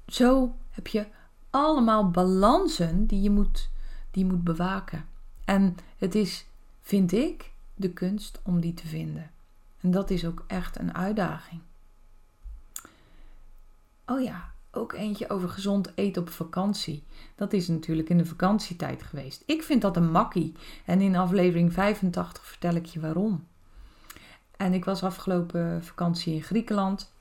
Zo 0.07 0.55
heb 0.71 0.87
je 0.87 1.07
allemaal 1.51 2.11
balansen 2.11 3.07
die 3.07 3.23
je 3.23 3.31
moet, 3.31 3.71
die 4.11 4.25
je 4.25 4.31
moet 4.31 4.45
bewaken. 4.45 5.05
En 5.45 5.77
het 5.99 6.15
is, 6.15 6.47
vind 6.81 7.13
ik, 7.13 7.53
de 7.75 7.91
kunst 7.91 8.41
om 8.43 8.61
die 8.61 8.75
te 8.75 8.87
vinden. 8.87 9.31
En 9.81 9.91
dat 9.91 10.11
is 10.11 10.25
ook 10.27 10.45
echt 10.47 10.79
een 10.79 10.95
uitdaging. 10.95 11.61
Oh 14.07 14.23
ja, 14.23 14.51
ook 14.71 14.93
eentje 14.93 15.31
over 15.31 15.49
gezond 15.49 15.93
eten 15.95 16.23
op 16.23 16.31
vakantie. 16.31 17.05
Dat 17.35 17.53
is 17.53 17.69
natuurlijk 17.69 18.09
in 18.09 18.19
de 18.19 18.27
vakantietijd 18.27 19.03
geweest. 19.03 19.43
Ik 19.47 19.63
vind 19.63 19.83
dat 19.83 19.97
een 19.97 20.11
makkie. 20.11 20.55
En 20.85 21.01
in 21.01 21.17
aflevering 21.17 21.73
85 21.73 22.45
vertel 22.47 22.75
ik 22.75 22.87
je 22.87 23.01
waarom. 23.01 23.47
En 24.57 24.73
ik 24.73 24.85
was 24.85 25.03
afgelopen 25.03 25.85
vakantie 25.85 26.35
in 26.35 26.43
Griekenland. 26.43 27.13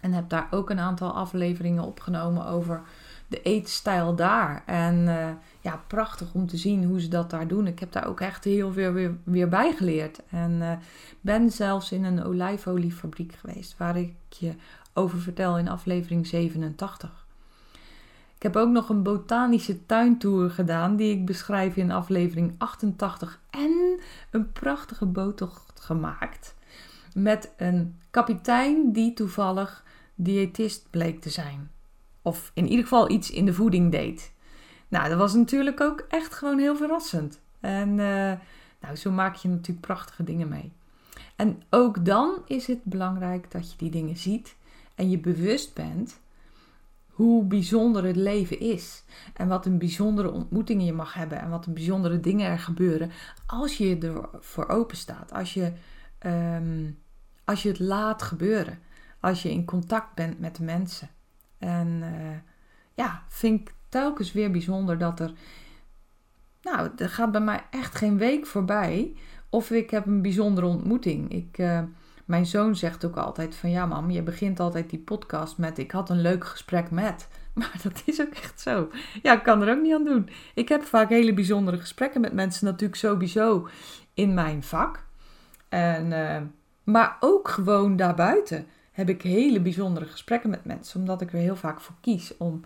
En 0.00 0.12
heb 0.12 0.28
daar 0.28 0.48
ook 0.50 0.70
een 0.70 0.78
aantal 0.78 1.12
afleveringen 1.12 1.84
opgenomen 1.84 2.46
over 2.46 2.82
de 3.26 3.42
eetstijl 3.42 4.14
daar. 4.14 4.62
En 4.66 5.08
eh, 5.08 5.30
ja, 5.68 5.82
prachtig 5.86 6.34
om 6.34 6.46
te 6.46 6.56
zien 6.56 6.84
hoe 6.84 7.00
ze 7.00 7.08
dat 7.08 7.30
daar 7.30 7.48
doen. 7.48 7.66
Ik 7.66 7.78
heb 7.78 7.92
daar 7.92 8.06
ook 8.06 8.20
echt 8.20 8.44
heel 8.44 8.72
veel 8.72 8.92
weer, 8.92 9.16
weer 9.24 9.48
bij 9.48 9.72
geleerd. 9.72 10.20
En 10.30 10.52
uh, 10.52 10.72
ben 11.20 11.50
zelfs 11.50 11.92
in 11.92 12.04
een 12.04 12.24
olijfoliefabriek 12.24 13.32
geweest, 13.32 13.76
waar 13.76 13.96
ik 13.96 14.14
je 14.28 14.54
over 14.94 15.18
vertel 15.18 15.58
in 15.58 15.68
aflevering 15.68 16.26
87. 16.26 17.26
Ik 18.36 18.42
heb 18.42 18.56
ook 18.56 18.70
nog 18.70 18.88
een 18.88 19.02
botanische 19.02 19.86
tuintour 19.86 20.50
gedaan, 20.50 20.96
die 20.96 21.12
ik 21.12 21.26
beschrijf 21.26 21.76
in 21.76 21.90
aflevering 21.90 22.54
88. 22.58 23.40
En 23.50 24.00
een 24.30 24.52
prachtige 24.52 25.06
boottocht 25.06 25.80
gemaakt 25.80 26.54
met 27.14 27.52
een 27.56 27.96
kapitein 28.10 28.92
die 28.92 29.12
toevallig 29.12 29.84
diëtist 30.14 30.86
bleek 30.90 31.20
te 31.20 31.30
zijn. 31.30 31.70
Of 32.22 32.50
in 32.54 32.66
ieder 32.66 32.82
geval 32.82 33.10
iets 33.10 33.30
in 33.30 33.44
de 33.44 33.54
voeding 33.54 33.92
deed. 33.92 34.32
Nou, 34.88 35.08
dat 35.08 35.18
was 35.18 35.34
natuurlijk 35.34 35.80
ook 35.80 36.04
echt 36.08 36.34
gewoon 36.34 36.58
heel 36.58 36.76
verrassend. 36.76 37.40
En 37.60 37.88
uh, 37.88 38.32
nou, 38.80 38.96
zo 38.96 39.10
maak 39.10 39.34
je 39.34 39.48
natuurlijk 39.48 39.86
prachtige 39.86 40.24
dingen 40.24 40.48
mee. 40.48 40.72
En 41.36 41.62
ook 41.70 42.04
dan 42.04 42.42
is 42.46 42.66
het 42.66 42.84
belangrijk 42.84 43.50
dat 43.50 43.70
je 43.70 43.76
die 43.76 43.90
dingen 43.90 44.16
ziet 44.16 44.56
en 44.94 45.10
je 45.10 45.18
bewust 45.18 45.74
bent 45.74 46.20
hoe 47.18 47.44
bijzonder 47.44 48.04
het 48.04 48.16
leven 48.16 48.60
is. 48.60 49.04
En 49.34 49.48
wat 49.48 49.66
een 49.66 49.78
bijzondere 49.78 50.30
ontmoetingen 50.30 50.84
je 50.84 50.92
mag 50.92 51.14
hebben. 51.14 51.40
En 51.40 51.50
wat 51.50 51.66
een 51.66 51.74
bijzondere 51.74 52.20
dingen 52.20 52.46
er 52.46 52.58
gebeuren. 52.58 53.10
Als 53.46 53.76
je 53.76 53.98
ervoor 53.98 54.68
open 54.68 54.96
staat. 54.96 55.32
Als 55.32 55.54
je, 55.54 55.72
um, 56.26 56.98
als 57.44 57.62
je 57.62 57.68
het 57.68 57.78
laat 57.78 58.22
gebeuren. 58.22 58.78
Als 59.20 59.42
je 59.42 59.50
in 59.50 59.64
contact 59.64 60.14
bent 60.14 60.40
met 60.40 60.56
de 60.56 60.62
mensen. 60.62 61.08
En 61.58 61.88
uh, 61.88 62.38
ja, 62.94 63.22
vind 63.28 63.60
ik 63.60 63.74
telkens 63.88 64.32
weer 64.32 64.50
bijzonder 64.50 64.98
dat 64.98 65.20
er. 65.20 65.32
Nou, 66.62 66.90
er 66.96 67.08
gaat 67.08 67.32
bij 67.32 67.40
mij 67.40 67.62
echt 67.70 67.94
geen 67.94 68.18
week 68.18 68.46
voorbij. 68.46 69.16
Of 69.50 69.70
ik 69.70 69.90
heb 69.90 70.06
een 70.06 70.22
bijzondere 70.22 70.66
ontmoeting. 70.66 71.32
Ik. 71.32 71.58
Uh, 71.58 71.80
mijn 72.28 72.46
zoon 72.46 72.76
zegt 72.76 73.04
ook 73.04 73.16
altijd 73.16 73.54
van 73.54 73.70
ja 73.70 73.86
mam, 73.86 74.10
je 74.10 74.22
begint 74.22 74.60
altijd 74.60 74.90
die 74.90 74.98
podcast 74.98 75.58
met 75.58 75.78
ik 75.78 75.90
had 75.90 76.10
een 76.10 76.20
leuk 76.20 76.44
gesprek 76.44 76.90
met. 76.90 77.28
Maar 77.54 77.80
dat 77.82 78.02
is 78.04 78.20
ook 78.20 78.32
echt 78.32 78.60
zo. 78.60 78.90
Ja, 79.22 79.32
ik 79.32 79.42
kan 79.42 79.62
er 79.62 79.76
ook 79.76 79.82
niet 79.82 79.94
aan 79.94 80.04
doen. 80.04 80.28
Ik 80.54 80.68
heb 80.68 80.82
vaak 80.82 81.08
hele 81.08 81.34
bijzondere 81.34 81.78
gesprekken 81.78 82.20
met 82.20 82.32
mensen 82.32 82.64
natuurlijk 82.64 82.98
sowieso 82.98 83.68
in 84.14 84.34
mijn 84.34 84.62
vak. 84.62 85.06
En, 85.68 86.10
uh, 86.10 86.36
maar 86.84 87.16
ook 87.20 87.48
gewoon 87.48 87.96
daarbuiten 87.96 88.66
heb 88.92 89.08
ik 89.08 89.22
hele 89.22 89.60
bijzondere 89.60 90.06
gesprekken 90.06 90.50
met 90.50 90.64
mensen. 90.64 91.00
Omdat 91.00 91.20
ik 91.20 91.32
er 91.32 91.38
heel 91.38 91.56
vaak 91.56 91.80
voor 91.80 91.94
kies 92.00 92.36
om 92.36 92.60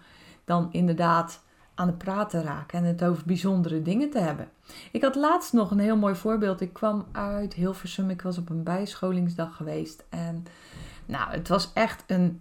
dan 0.52 0.68
inderdaad 0.70 1.42
aan 1.74 1.86
het 1.86 1.98
praten 1.98 2.42
raken 2.42 2.78
en 2.78 2.84
het 2.84 3.04
over 3.04 3.22
bijzondere 3.26 3.82
dingen 3.82 4.10
te 4.10 4.18
hebben. 4.18 4.48
Ik 4.92 5.02
had 5.02 5.14
laatst 5.14 5.52
nog 5.52 5.70
een 5.70 5.78
heel 5.78 5.96
mooi 5.96 6.14
voorbeeld. 6.14 6.60
Ik 6.60 6.72
kwam 6.72 7.06
uit 7.12 7.54
Hilversum, 7.54 8.10
ik 8.10 8.22
was 8.22 8.38
op 8.38 8.50
een 8.50 8.62
bijscholingsdag 8.62 9.56
geweest 9.56 10.04
en 10.08 10.44
nou, 11.06 11.30
het 11.30 11.48
was 11.48 11.72
echt 11.72 12.04
een 12.06 12.40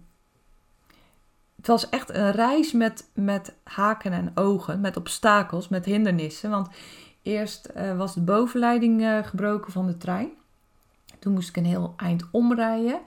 het 1.56 1.66
was 1.66 1.88
echt 1.88 2.14
een 2.14 2.30
reis 2.30 2.72
met, 2.72 3.10
met 3.14 3.54
haken 3.64 4.12
en 4.12 4.32
ogen, 4.34 4.80
met 4.80 4.96
obstakels, 4.96 5.68
met 5.68 5.84
hindernissen. 5.84 6.50
Want 6.50 6.68
eerst 7.22 7.68
uh, 7.76 7.96
was 7.96 8.14
de 8.14 8.20
bovenleiding 8.20 9.00
uh, 9.00 9.18
gebroken 9.22 9.72
van 9.72 9.86
de 9.86 9.96
trein. 9.96 10.30
Toen 11.18 11.32
moest 11.32 11.48
ik 11.48 11.56
een 11.56 11.64
heel 11.64 11.94
eind 11.96 12.24
omrijden. 12.30 13.00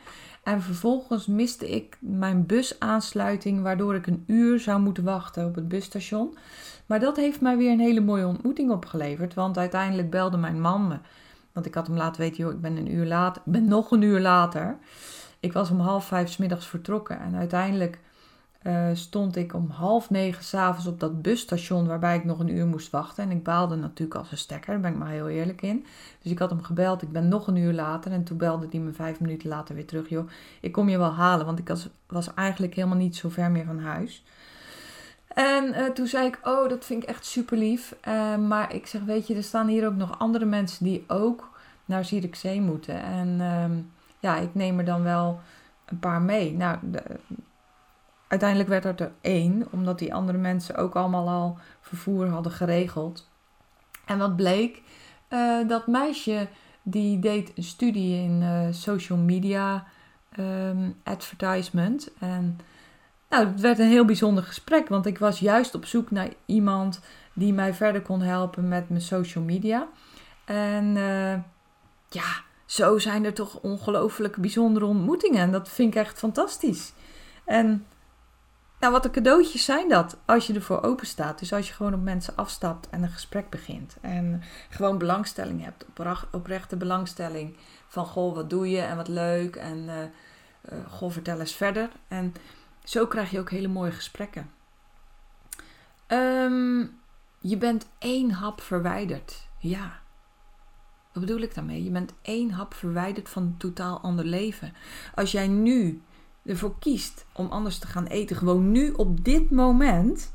En 0.45 0.61
vervolgens 0.61 1.27
miste 1.27 1.69
ik 1.69 1.97
mijn 1.99 2.45
busaansluiting, 2.45 3.61
waardoor 3.61 3.95
ik 3.95 4.07
een 4.07 4.23
uur 4.27 4.59
zou 4.59 4.81
moeten 4.81 5.03
wachten 5.03 5.45
op 5.45 5.55
het 5.55 5.67
busstation. 5.67 6.37
Maar 6.85 6.99
dat 6.99 7.15
heeft 7.15 7.41
mij 7.41 7.57
weer 7.57 7.71
een 7.71 7.79
hele 7.79 8.01
mooie 8.01 8.27
ontmoeting 8.27 8.71
opgeleverd. 8.71 9.33
Want 9.33 9.57
uiteindelijk 9.57 10.09
belde 10.09 10.37
mijn 10.37 10.61
man 10.61 10.87
me. 10.87 10.97
Want 11.51 11.65
ik 11.65 11.73
had 11.73 11.87
hem 11.87 11.97
laten 11.97 12.21
weten, 12.21 12.37
joh, 12.37 12.53
ik 12.53 12.61
ben 12.61 12.77
een 12.77 12.93
uur 12.93 13.05
later. 13.05 13.41
Ik 13.45 13.51
ben 13.51 13.67
nog 13.67 13.91
een 13.91 14.01
uur 14.01 14.19
later. 14.19 14.77
Ik 15.39 15.53
was 15.53 15.69
om 15.69 15.79
half 15.79 16.05
vijf 16.05 16.29
s 16.29 16.37
middags 16.37 16.67
vertrokken. 16.67 17.19
En 17.19 17.35
uiteindelijk 17.35 17.99
uh, 18.67 18.89
stond 18.93 19.35
ik 19.35 19.53
om 19.53 19.69
half 19.69 20.09
negen 20.09 20.43
s'avonds 20.43 20.87
op 20.87 20.99
dat 20.99 21.21
busstation 21.21 21.87
waarbij 21.87 22.15
ik 22.15 22.23
nog 22.23 22.39
een 22.39 22.55
uur 22.55 22.65
moest 22.65 22.91
wachten. 22.91 23.23
En 23.23 23.31
ik 23.31 23.43
baalde 23.43 23.75
natuurlijk 23.75 24.19
als 24.19 24.31
een 24.31 24.37
stekker, 24.37 24.73
daar 24.73 24.81
ben 24.81 24.91
ik 24.91 24.97
maar 24.97 25.09
heel 25.09 25.29
eerlijk 25.29 25.61
in. 25.61 25.85
Dus 26.21 26.31
ik 26.31 26.39
had 26.39 26.49
hem 26.49 26.63
gebeld, 26.63 27.01
ik 27.01 27.11
ben 27.11 27.27
nog 27.27 27.47
een 27.47 27.55
uur 27.55 27.73
later. 27.73 28.11
En 28.11 28.23
toen 28.23 28.37
belde 28.37 28.67
hij 28.69 28.79
me 28.79 28.91
vijf 28.91 29.19
minuten 29.19 29.49
later 29.49 29.75
weer 29.75 29.85
terug. 29.85 30.09
Joh, 30.09 30.29
ik 30.59 30.71
kom 30.71 30.89
je 30.89 30.97
wel 30.97 31.13
halen, 31.13 31.45
want 31.45 31.59
ik 31.59 31.67
was, 32.07 32.33
eigenlijk 32.33 32.75
helemaal 32.75 32.97
niet 32.97 33.15
zo 33.15 33.29
ver 33.29 33.51
meer 33.51 33.65
van 33.65 33.79
huis. 33.79 34.23
En 35.27 35.65
uh, 35.65 35.85
toen 35.85 36.07
zei 36.07 36.27
ik, 36.27 36.39
oh, 36.43 36.69
dat 36.69 36.85
vind 36.85 37.03
ik 37.03 37.09
echt 37.09 37.25
super 37.25 37.57
lief. 37.57 37.95
Uh, 38.07 38.35
maar 38.37 38.73
ik 38.73 38.87
zeg, 38.87 39.01
weet 39.01 39.27
je, 39.27 39.35
er 39.35 39.43
staan 39.43 39.67
hier 39.67 39.87
ook 39.87 39.95
nog 39.95 40.19
andere 40.19 40.45
mensen 40.45 40.85
die 40.85 41.03
ook 41.07 41.49
naar 41.85 42.05
Zierikzee 42.05 42.61
moeten. 42.61 43.01
En 43.01 43.27
uh, 43.39 43.77
ja, 44.19 44.37
ik 44.37 44.55
neem 44.55 44.79
er 44.79 44.85
dan 44.85 45.03
wel 45.03 45.39
een 45.85 45.99
paar 45.99 46.21
mee. 46.21 46.53
Nou, 46.53 46.77
de, 46.81 47.03
uiteindelijk 48.35 48.69
werd 48.69 48.83
het 48.83 48.99
er 48.99 49.11
één, 49.21 49.67
omdat 49.71 49.99
die 49.99 50.13
andere 50.13 50.37
mensen 50.37 50.75
ook 50.75 50.95
allemaal 50.95 51.29
al 51.29 51.57
vervoer 51.81 52.27
hadden 52.27 52.51
geregeld. 52.51 53.29
En 54.05 54.17
wat 54.17 54.35
bleek, 54.35 54.81
uh, 55.29 55.67
dat 55.67 55.87
meisje 55.87 56.47
die 56.83 57.19
deed 57.19 57.51
een 57.55 57.63
studie 57.63 58.23
in 58.23 58.41
uh, 58.41 58.67
social 58.71 59.17
media 59.17 59.85
um, 60.39 60.95
advertisement. 61.03 62.11
En 62.19 62.59
nou, 63.29 63.47
het 63.47 63.61
werd 63.61 63.79
een 63.79 63.87
heel 63.87 64.05
bijzonder 64.05 64.43
gesprek, 64.43 64.87
want 64.87 65.05
ik 65.05 65.17
was 65.17 65.39
juist 65.39 65.75
op 65.75 65.85
zoek 65.85 66.11
naar 66.11 66.29
iemand 66.45 67.01
die 67.33 67.53
mij 67.53 67.73
verder 67.73 68.01
kon 68.01 68.21
helpen 68.21 68.67
met 68.67 68.89
mijn 68.89 69.01
social 69.01 69.43
media. 69.43 69.87
En 70.45 70.85
uh, 70.95 71.33
ja, 72.09 72.43
zo 72.65 72.97
zijn 72.97 73.25
er 73.25 73.33
toch 73.33 73.59
ongelooflijk 73.59 74.35
bijzondere 74.35 74.85
ontmoetingen. 74.85 75.41
En 75.41 75.51
dat 75.51 75.69
vind 75.69 75.95
ik 75.95 75.99
echt 75.99 76.17
fantastisch. 76.17 76.93
En 77.45 77.85
nou, 78.85 79.01
wat 79.01 79.13
de 79.13 79.21
cadeautjes 79.21 79.65
zijn 79.65 79.89
dat 79.89 80.17
als 80.25 80.47
je 80.47 80.53
ervoor 80.53 80.83
open 80.83 81.07
staat. 81.07 81.39
Dus 81.39 81.53
als 81.53 81.67
je 81.67 81.73
gewoon 81.73 81.93
op 81.93 82.01
mensen 82.01 82.35
afstapt 82.35 82.89
en 82.89 83.03
een 83.03 83.09
gesprek 83.09 83.49
begint. 83.49 83.97
En 84.01 84.41
gewoon 84.69 84.97
belangstelling 84.97 85.63
hebt, 85.63 85.85
oprechte 86.31 86.75
belangstelling. 86.75 87.57
Van 87.87 88.05
goh, 88.05 88.35
wat 88.35 88.49
doe 88.49 88.69
je 88.69 88.81
en 88.81 88.95
wat 88.95 89.07
leuk. 89.07 89.55
En 89.55 89.77
uh, 89.77 89.93
uh, 89.93 90.85
goh, 90.87 91.11
vertel 91.11 91.39
eens 91.39 91.55
verder. 91.55 91.89
En 92.07 92.33
zo 92.83 93.07
krijg 93.07 93.31
je 93.31 93.39
ook 93.39 93.49
hele 93.49 93.67
mooie 93.67 93.91
gesprekken. 93.91 94.51
Um, 96.07 96.99
je 97.39 97.57
bent 97.57 97.87
één 97.99 98.31
hap 98.31 98.61
verwijderd. 98.61 99.47
Ja. 99.59 99.99
Wat 101.13 101.25
bedoel 101.25 101.41
ik 101.41 101.55
daarmee? 101.55 101.83
Je 101.83 101.91
bent 101.91 102.13
één 102.21 102.51
hap 102.51 102.73
verwijderd 102.73 103.29
van 103.29 103.43
een 103.43 103.57
totaal 103.57 103.99
ander 103.99 104.25
leven. 104.25 104.73
Als 105.15 105.31
jij 105.31 105.47
nu 105.47 106.01
ervoor 106.45 106.79
kiest 106.79 107.25
om 107.31 107.47
anders 107.47 107.77
te 107.77 107.87
gaan 107.87 108.05
eten, 108.05 108.35
gewoon 108.35 108.71
nu 108.71 108.91
op 108.91 109.23
dit 109.23 109.51
moment, 109.51 110.33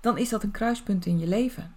dan 0.00 0.18
is 0.18 0.28
dat 0.28 0.42
een 0.42 0.50
kruispunt 0.50 1.06
in 1.06 1.18
je 1.18 1.26
leven. 1.26 1.74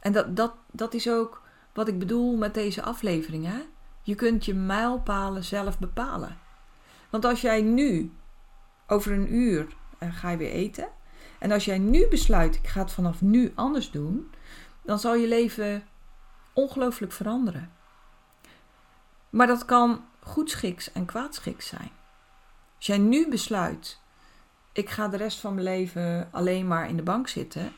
En 0.00 0.12
dat, 0.12 0.36
dat, 0.36 0.54
dat 0.70 0.94
is 0.94 1.10
ook 1.10 1.42
wat 1.72 1.88
ik 1.88 1.98
bedoel 1.98 2.36
met 2.36 2.54
deze 2.54 2.82
afleveringen. 2.82 3.62
Je 4.02 4.14
kunt 4.14 4.44
je 4.44 4.54
mijlpalen 4.54 5.44
zelf 5.44 5.78
bepalen. 5.78 6.38
Want 7.10 7.24
als 7.24 7.40
jij 7.40 7.62
nu, 7.62 8.12
over 8.86 9.12
een 9.12 9.34
uur, 9.34 9.66
uh, 10.00 10.14
ga 10.14 10.30
je 10.30 10.36
weer 10.36 10.50
eten. 10.50 10.88
En 11.38 11.52
als 11.52 11.64
jij 11.64 11.78
nu 11.78 12.06
besluit, 12.08 12.54
ik 12.54 12.66
ga 12.66 12.80
het 12.80 12.92
vanaf 12.92 13.20
nu 13.20 13.52
anders 13.54 13.90
doen, 13.90 14.30
dan 14.82 14.98
zal 14.98 15.14
je 15.14 15.28
leven 15.28 15.82
ongelooflijk 16.52 17.12
veranderen. 17.12 17.72
Maar 19.30 19.46
dat 19.46 19.64
kan 19.64 20.04
goedschiks 20.28 20.92
en 20.92 21.04
kwaadschiks 21.04 21.66
zijn. 21.66 21.90
Als 22.76 22.86
jij 22.86 22.98
nu 22.98 23.28
besluit, 23.28 24.00
ik 24.72 24.90
ga 24.90 25.08
de 25.08 25.16
rest 25.16 25.38
van 25.38 25.54
mijn 25.54 25.66
leven 25.66 26.28
alleen 26.32 26.66
maar 26.66 26.88
in 26.88 26.96
de 26.96 27.02
bank 27.02 27.28
zitten, 27.28 27.72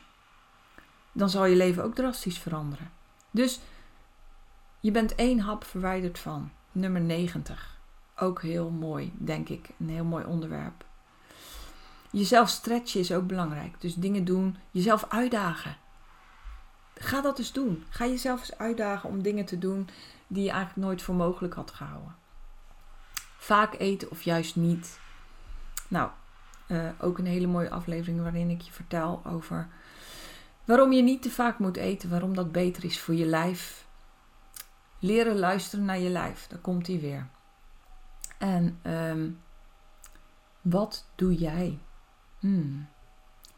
dan 1.11 1.29
zal 1.29 1.45
je 1.45 1.55
leven 1.55 1.83
ook 1.83 1.95
drastisch 1.95 2.39
veranderen. 2.39 2.91
Dus 3.31 3.59
je 4.79 4.91
bent 4.91 5.15
één 5.15 5.39
hap 5.39 5.63
verwijderd 5.63 6.19
van 6.19 6.51
nummer 6.71 7.01
90. 7.01 7.79
Ook 8.15 8.41
heel 8.41 8.69
mooi, 8.69 9.13
denk 9.17 9.49
ik. 9.49 9.69
Een 9.79 9.89
heel 9.89 10.03
mooi 10.03 10.25
onderwerp. 10.25 10.85
Jezelf 12.11 12.49
stretchen 12.49 12.99
is 12.99 13.11
ook 13.11 13.27
belangrijk. 13.27 13.81
Dus 13.81 13.95
dingen 13.95 14.25
doen, 14.25 14.57
jezelf 14.71 15.05
uitdagen. 15.09 15.77
Ga 16.95 17.21
dat 17.21 17.39
eens 17.39 17.51
doen. 17.51 17.83
Ga 17.89 18.05
jezelf 18.05 18.39
eens 18.39 18.57
uitdagen 18.57 19.09
om 19.09 19.23
dingen 19.23 19.45
te 19.45 19.57
doen 19.57 19.89
die 20.27 20.43
je 20.43 20.49
eigenlijk 20.49 20.87
nooit 20.87 21.01
voor 21.01 21.15
mogelijk 21.15 21.53
had 21.53 21.71
gehouden. 21.71 22.15
Vaak 23.41 23.75
eten 23.77 24.11
of 24.11 24.21
juist 24.21 24.55
niet. 24.55 24.99
Nou, 25.87 26.09
uh, 26.67 26.89
ook 26.99 27.17
een 27.17 27.25
hele 27.25 27.47
mooie 27.47 27.69
aflevering 27.69 28.21
waarin 28.21 28.49
ik 28.49 28.61
je 28.61 28.71
vertel 28.71 29.21
over 29.25 29.67
waarom 30.65 30.91
je 30.91 31.01
niet 31.01 31.21
te 31.21 31.29
vaak 31.29 31.59
moet 31.59 31.77
eten, 31.77 32.09
waarom 32.09 32.35
dat 32.35 32.51
beter 32.51 32.85
is 32.85 32.99
voor 32.99 33.13
je 33.13 33.25
lijf. 33.25 33.87
Leren 34.99 35.39
luisteren 35.39 35.85
naar 35.85 35.99
je 35.99 36.09
lijf, 36.09 36.47
daar 36.47 36.59
komt 36.59 36.87
hij 36.87 36.99
weer. 36.99 37.27
En 38.37 38.79
um, 38.83 39.39
wat 40.61 41.05
doe 41.15 41.35
jij? 41.35 41.79
Hmm. 42.39 42.87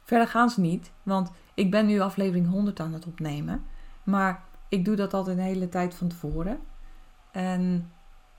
Verder 0.04 0.28
gaan 0.28 0.50
ze 0.50 0.62
niet, 0.62 0.92
want 1.04 1.32
ik 1.54 1.72
ben 1.72 1.86
nu 1.86 2.00
aflevering 2.00 2.50
100 2.50 2.80
aan 2.80 2.94
het 2.94 3.06
opnemen. 3.06 3.66
Maar 4.04 4.44
ik 4.70 4.86
doe 4.86 4.96
dat 4.96 5.14
altijd 5.14 5.38
een 5.38 5.44
hele 5.44 5.70
tijd 5.70 5.96
van 5.96 6.08
tevoren. 6.08 6.60
En 7.32 7.92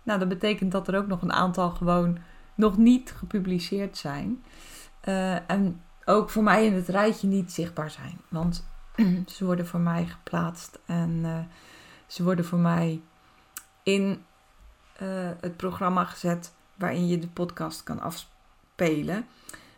nou, 0.04 0.18
dat 0.18 0.28
betekent 0.28 0.72
dat 0.72 0.88
er 0.88 0.96
ook 0.96 1.06
nog 1.06 1.22
een 1.22 1.32
aantal 1.32 1.70
gewoon 1.70 2.18
nog 2.54 2.76
niet 2.76 3.14
gepubliceerd 3.16 3.96
zijn. 3.96 4.44
Uh, 5.08 5.50
en 5.50 5.82
ook 6.04 6.30
voor 6.30 6.42
mij 6.42 6.66
in 6.66 6.74
het 6.74 6.88
rijtje 6.88 7.26
niet 7.26 7.52
zichtbaar 7.52 7.90
zijn. 7.90 8.20
Want 8.28 8.64
ze 9.34 9.44
worden 9.44 9.66
voor 9.66 9.80
mij 9.80 10.06
geplaatst 10.06 10.78
en 10.86 11.10
uh, 11.22 11.38
ze 12.06 12.22
worden 12.22 12.44
voor 12.44 12.58
mij 12.58 13.00
in 13.82 14.24
uh, 15.02 15.08
het 15.40 15.56
programma 15.56 16.04
gezet 16.04 16.52
waarin 16.74 17.08
je 17.08 17.18
de 17.18 17.28
podcast 17.28 17.82
kan 17.82 18.00
afspelen. 18.00 19.26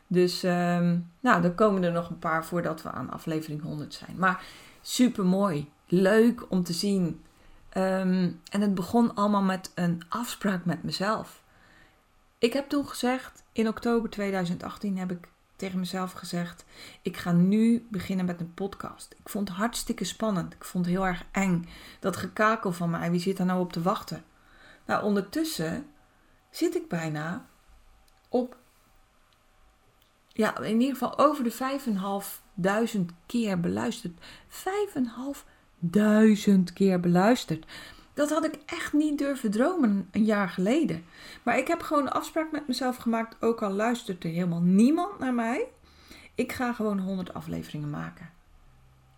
Dus 0.06 0.42
um, 0.42 1.10
nou, 1.20 1.42
dan 1.42 1.54
komen 1.54 1.82
er 1.82 1.92
nog 1.92 2.10
een 2.10 2.18
paar 2.18 2.44
voordat 2.44 2.82
we 2.82 2.90
aan 2.90 3.10
aflevering 3.10 3.62
100 3.62 3.94
zijn. 3.94 4.18
Maar 4.18 4.44
super 4.80 5.24
mooi. 5.24 5.70
Leuk 5.86 6.50
om 6.50 6.62
te 6.62 6.72
zien. 6.72 7.24
Um, 7.74 8.40
en 8.50 8.60
het 8.60 8.74
begon 8.74 9.14
allemaal 9.14 9.42
met 9.42 9.72
een 9.74 10.02
afspraak 10.08 10.64
met 10.64 10.82
mezelf. 10.82 11.42
Ik 12.38 12.52
heb 12.52 12.68
toen 12.68 12.88
gezegd, 12.88 13.44
in 13.52 13.68
oktober 13.68 14.10
2018 14.10 14.98
heb 14.98 15.10
ik 15.10 15.28
tegen 15.56 15.78
mezelf 15.78 16.12
gezegd: 16.12 16.64
Ik 17.02 17.16
ga 17.16 17.32
nu 17.32 17.86
beginnen 17.90 18.26
met 18.26 18.40
een 18.40 18.54
podcast. 18.54 19.14
Ik 19.18 19.28
vond 19.28 19.48
het 19.48 19.56
hartstikke 19.56 20.04
spannend. 20.04 20.54
Ik 20.54 20.64
vond 20.64 20.84
het 20.84 20.94
heel 20.94 21.06
erg 21.06 21.24
eng. 21.30 21.68
Dat 22.00 22.16
gekakel 22.16 22.72
van 22.72 22.90
mij, 22.90 23.10
wie 23.10 23.20
zit 23.20 23.36
daar 23.36 23.46
nou 23.46 23.60
op 23.60 23.72
te 23.72 23.82
wachten? 23.82 24.24
Nou, 24.86 25.04
ondertussen 25.04 25.86
zit 26.50 26.74
ik 26.74 26.88
bijna 26.88 27.46
op 28.28 28.56
ja, 30.36 30.58
in 30.58 30.80
ieder 30.80 30.96
geval 30.96 31.18
over 31.18 31.44
de 31.44 31.52
5.500 33.00 33.16
keer 33.26 33.60
beluisterd. 33.60 34.20
5.500 34.48 34.64
keer 36.72 37.00
beluisterd. 37.00 37.66
Dat 38.14 38.30
had 38.30 38.44
ik 38.44 38.58
echt 38.66 38.92
niet 38.92 39.18
durven 39.18 39.50
dromen 39.50 40.08
een 40.10 40.24
jaar 40.24 40.48
geleden. 40.48 41.04
Maar 41.42 41.58
ik 41.58 41.68
heb 41.68 41.82
gewoon 41.82 42.02
een 42.02 42.12
afspraak 42.12 42.52
met 42.52 42.66
mezelf 42.66 42.96
gemaakt. 42.96 43.36
Ook 43.40 43.62
al 43.62 43.70
luistert 43.70 44.24
er 44.24 44.30
helemaal 44.30 44.60
niemand 44.60 45.18
naar 45.18 45.34
mij. 45.34 45.66
Ik 46.34 46.52
ga 46.52 46.72
gewoon 46.72 46.98
100 46.98 47.34
afleveringen 47.34 47.90
maken. 47.90 48.30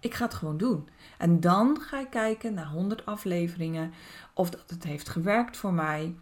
Ik 0.01 0.15
ga 0.15 0.25
het 0.25 0.35
gewoon 0.35 0.57
doen. 0.57 0.89
En 1.19 1.41
dan 1.41 1.81
ga 1.81 2.01
ik 2.01 2.11
kijken 2.11 2.55
naar 2.55 2.67
100 2.67 3.07
afleveringen. 3.07 3.93
Of 4.35 4.51
dat 4.51 4.71
het 4.71 4.85
heeft 4.85 5.09
gewerkt 5.09 5.57
voor 5.57 5.73
mij. 5.73 6.15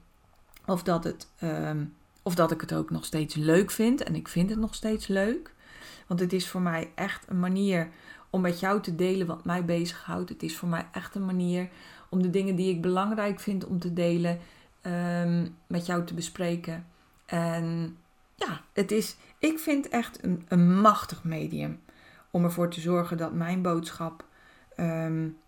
Of 0.66 0.82
dat 0.82 1.04
het. 1.04 1.28
Um, 1.42 1.94
of 2.22 2.34
dat 2.34 2.50
ik 2.50 2.60
het 2.60 2.74
ook 2.74 2.90
nog 2.90 3.04
steeds 3.04 3.34
leuk 3.34 3.70
vind. 3.70 4.02
En 4.02 4.14
ik 4.14 4.28
vind 4.28 4.50
het 4.50 4.58
nog 4.58 4.74
steeds 4.74 5.06
leuk. 5.06 5.54
Want 6.06 6.20
het 6.20 6.32
is 6.32 6.48
voor 6.48 6.60
mij 6.60 6.90
echt 6.94 7.24
een 7.28 7.40
manier 7.40 7.88
om 8.30 8.40
met 8.40 8.60
jou 8.60 8.80
te 8.80 8.94
delen 8.94 9.26
wat 9.26 9.44
mij 9.44 9.64
bezighoudt. 9.64 10.28
Het 10.28 10.42
is 10.42 10.56
voor 10.56 10.68
mij 10.68 10.88
echt 10.92 11.14
een 11.14 11.24
manier 11.24 11.68
om 12.08 12.22
de 12.22 12.30
dingen 12.30 12.56
die 12.56 12.74
ik 12.74 12.82
belangrijk 12.82 13.40
vind 13.40 13.64
om 13.64 13.78
te 13.78 13.92
delen 13.92 14.38
um, 14.82 15.56
met 15.66 15.86
jou 15.86 16.04
te 16.04 16.14
bespreken. 16.14 16.86
En 17.26 17.96
ja, 18.34 18.60
het 18.72 18.90
is, 18.90 19.16
ik 19.38 19.58
vind 19.58 19.88
echt 19.88 20.24
een, 20.24 20.44
een 20.48 20.80
machtig 20.80 21.24
medium 21.24 21.80
om 22.30 22.44
ervoor 22.44 22.70
te 22.70 22.80
zorgen 22.80 23.16
dat 23.16 23.32
mijn 23.32 23.62
boodschap 23.62 24.24
um, 24.76 25.38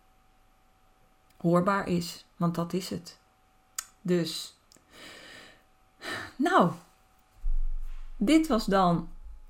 hoorbaar 1.36 1.88
is. 1.88 2.26
Want 2.36 2.54
dat 2.54 2.72
is 2.72 2.90
het. 2.90 3.18
Dus 4.02 4.58
nou, 6.36 6.72
dit 8.16 8.46
was 8.46 8.64
dan 8.64 9.08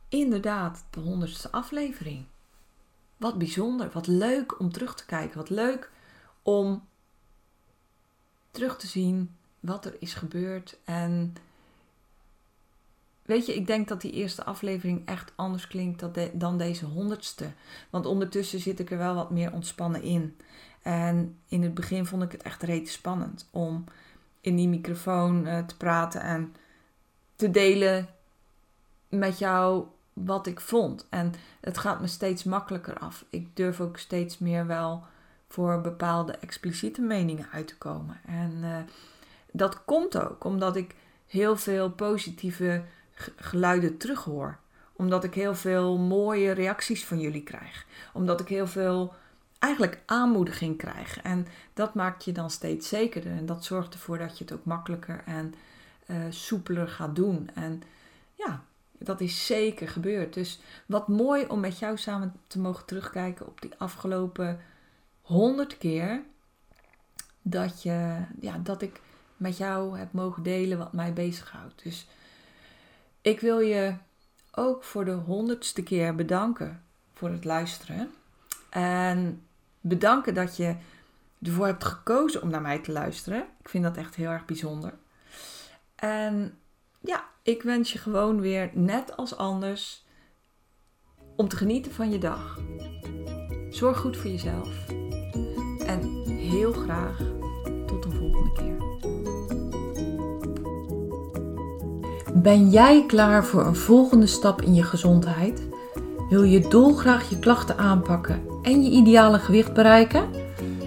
inderdaad 0.09 0.85
de 0.91 1.01
honderdste 1.01 1.51
aflevering. 1.51 2.25
Wat 3.19 3.39
bijzonder, 3.39 3.91
wat 3.93 4.07
leuk 4.07 4.61
om 4.61 4.73
terug 4.73 4.95
te 4.95 5.07
kijken. 5.07 5.37
Wat 5.37 5.51
leuk 5.51 5.91
om 6.43 6.87
terug 8.51 8.77
te 8.77 8.87
zien 8.87 9.37
wat 9.61 9.85
er 9.85 9.97
is 9.99 10.15
gebeurd. 10.15 10.79
En 10.85 11.35
weet 13.23 13.47
je, 13.47 13.55
ik 13.55 13.67
denk 13.67 13.89
dat 13.89 14.01
die 14.01 14.13
eerste 14.13 14.45
aflevering 14.45 15.07
echt 15.07 15.33
anders 15.35 15.67
klinkt 15.67 16.05
dan 16.33 16.59
deze 16.59 16.85
honderdste. 16.85 17.53
Want 17.91 18.07
ondertussen 18.07 18.61
zit 18.61 18.81
ik 18.81 18.91
er 18.91 18.99
wel 18.99 19.15
wat 19.15 19.31
meer 19.31 19.53
ontspannen 19.53 20.03
in. 20.03 20.37
En 20.83 21.39
in 21.49 21.63
het 21.63 21.75
begin 21.75 22.07
vond 22.07 22.23
ik 22.23 22.33
het 22.33 22.43
echt 22.43 22.63
reeds 22.63 22.93
spannend 22.93 23.49
om 23.51 23.85
in 24.41 24.57
die 24.57 24.69
microfoon 24.69 25.47
uh, 25.47 25.59
te 25.59 25.77
praten 25.77 26.21
en 26.21 26.55
te 27.37 27.51
delen 27.51 28.09
met 29.09 29.39
jou 29.39 29.87
wat 30.25 30.47
ik 30.47 30.61
vond. 30.61 31.07
En 31.09 31.35
het 31.61 31.79
gaat 31.79 32.01
me 32.01 32.07
steeds 32.07 32.45
makkelijker 32.45 32.99
af. 32.99 33.25
Ik 33.31 33.57
durf 33.57 33.81
ook 33.81 33.99
steeds 33.99 34.39
meer 34.39 34.67
wel 34.67 35.05
voor 35.49 35.81
bepaalde 35.81 36.33
expliciete 36.33 37.01
meningen 37.01 37.49
uit 37.53 37.67
te 37.67 37.79
komen. 37.79 38.21
En 38.27 38.53
uh, 38.63 38.77
dat 39.53 39.85
komt 39.85 40.21
ook 40.21 40.45
omdat 40.45 40.77
ik 40.77 40.95
heel 41.27 41.57
veel 41.57 41.91
positieve 41.91 42.83
geluiden 43.37 43.97
terughoor. 43.97 44.59
Omdat 44.93 45.25
ik 45.25 45.35
heel 45.35 45.55
veel 45.55 45.99
mooie 45.99 46.51
reacties 46.51 47.05
van 47.05 47.21
jullie 47.21 47.43
krijg. 47.43 47.87
Omdat 48.13 48.41
ik 48.41 48.49
heel 48.49 48.67
veel 48.67 49.15
eigenlijk 49.59 50.03
aanmoediging 50.07 50.77
krijg. 50.77 51.21
En 51.23 51.47
dat 51.75 51.95
maakt 51.95 52.25
je 52.25 52.33
dan 52.33 52.51
steeds 52.51 52.89
zekerder. 52.89 53.33
En 53.33 53.47
dat 53.47 53.65
zorgt 53.65 53.95
ervoor 53.95 54.19
dat 54.19 54.39
je 54.39 54.45
het 54.45 54.53
ook 54.53 54.65
makkelijker 54.65 55.23
en 55.25 55.55
uh, 56.07 56.17
soepeler 56.29 56.89
gaat 56.89 57.17
doen. 57.17 57.51
En 57.55 57.83
ja, 58.35 58.63
dat 58.99 59.21
is 59.21 59.47
zeker 59.47 59.89
gebeurd. 59.89 60.35
Dus 60.35 60.61
wat 60.87 61.09
mooi 61.09 61.47
om 61.47 61.61
met 61.61 61.79
jou 61.79 61.97
samen 61.97 62.35
te 62.47 62.59
mogen 62.59 62.85
terugkijken 62.85 63.47
op 63.47 63.61
die 63.61 63.75
afgelopen 63.79 64.61
honderd 65.21 65.79
keer. 65.79 66.23
Dat, 67.43 67.83
je, 67.83 68.25
ja, 68.41 68.59
dat 68.59 68.83
ik 68.83 69.01
met 69.37 69.57
jou 69.57 69.99
heb 69.99 70.13
mogen 70.13 70.43
delen 70.43 70.79
wat 70.79 70.93
mij 70.93 71.13
bezighoudt. 71.13 71.83
Dus 71.83 72.07
ik 73.21 73.41
wil 73.41 73.59
je 73.59 73.95
ook 74.53 74.85
voor 74.85 75.05
de 75.05 75.13
honderdste 75.13 75.83
keer 75.83 76.15
bedanken 76.15 76.83
voor 77.13 77.31
het 77.31 77.45
luisteren. 77.45 78.11
En 78.71 79.43
bedanken 79.81 80.35
dat 80.35 80.57
je 80.57 80.77
ervoor 81.43 81.67
hebt 81.67 81.85
gekozen 81.85 82.43
om 82.43 82.51
naar 82.51 82.63
mij 82.63 82.79
te 82.79 82.93
luisteren. 82.93 83.47
Ik 83.61 83.69
vind 83.69 83.85
dat 83.85 83.97
echt 83.97 84.15
heel 84.15 84.31
erg 84.31 84.45
bijzonder. 84.45 84.95
En 85.95 86.59
ja, 87.01 87.25
ik 87.43 87.63
wens 87.63 87.93
je 87.93 87.99
gewoon 87.99 88.41
weer 88.41 88.71
net 88.75 89.17
als 89.17 89.37
anders 89.37 90.07
om 91.37 91.49
te 91.49 91.57
genieten 91.57 91.93
van 91.93 92.11
je 92.11 92.19
dag. 92.19 92.59
Zorg 93.71 93.99
goed 93.99 94.17
voor 94.17 94.31
jezelf. 94.31 94.87
En 95.87 96.23
heel 96.27 96.73
graag 96.73 97.17
tot 97.87 98.05
een 98.05 98.13
volgende 98.13 98.53
keer. 98.53 98.77
Ben 102.35 102.71
jij 102.71 103.05
klaar 103.07 103.45
voor 103.45 103.67
een 103.67 103.77
volgende 103.77 104.27
stap 104.27 104.63
in 104.63 104.75
je 104.75 104.83
gezondheid? 104.83 105.69
Wil 106.29 106.43
je 106.43 106.69
dolgraag 106.69 107.31
je 107.31 107.39
klachten 107.39 107.79
aanpakken 107.79 108.43
en 108.63 108.83
je 108.83 108.91
ideale 108.91 109.39
gewicht 109.39 109.73
bereiken? 109.73 110.31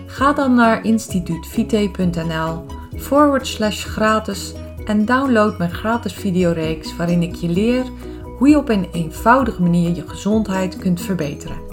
Ga 0.06 0.34
dan 0.34 0.54
naar 0.54 0.86
instituutvite.nl 0.86 2.66
forward 2.98 3.48
slash 3.48 3.86
gratis 3.86 4.54
en 4.86 5.06
download 5.06 5.58
mijn 5.58 5.74
gratis 5.74 6.14
videoreeks 6.14 6.96
waarin 6.96 7.24
ik 7.24 7.36
je 7.36 7.50
leer 7.50 7.84
hoe 8.38 8.50
je 8.50 8.58
op 8.58 8.70
een 8.70 8.88
eenvoudige 8.92 9.62
manier 9.62 9.96
je 9.96 10.10
gezondheid 10.10 10.78
kunt 10.78 11.02
verbeteren. 11.02 11.71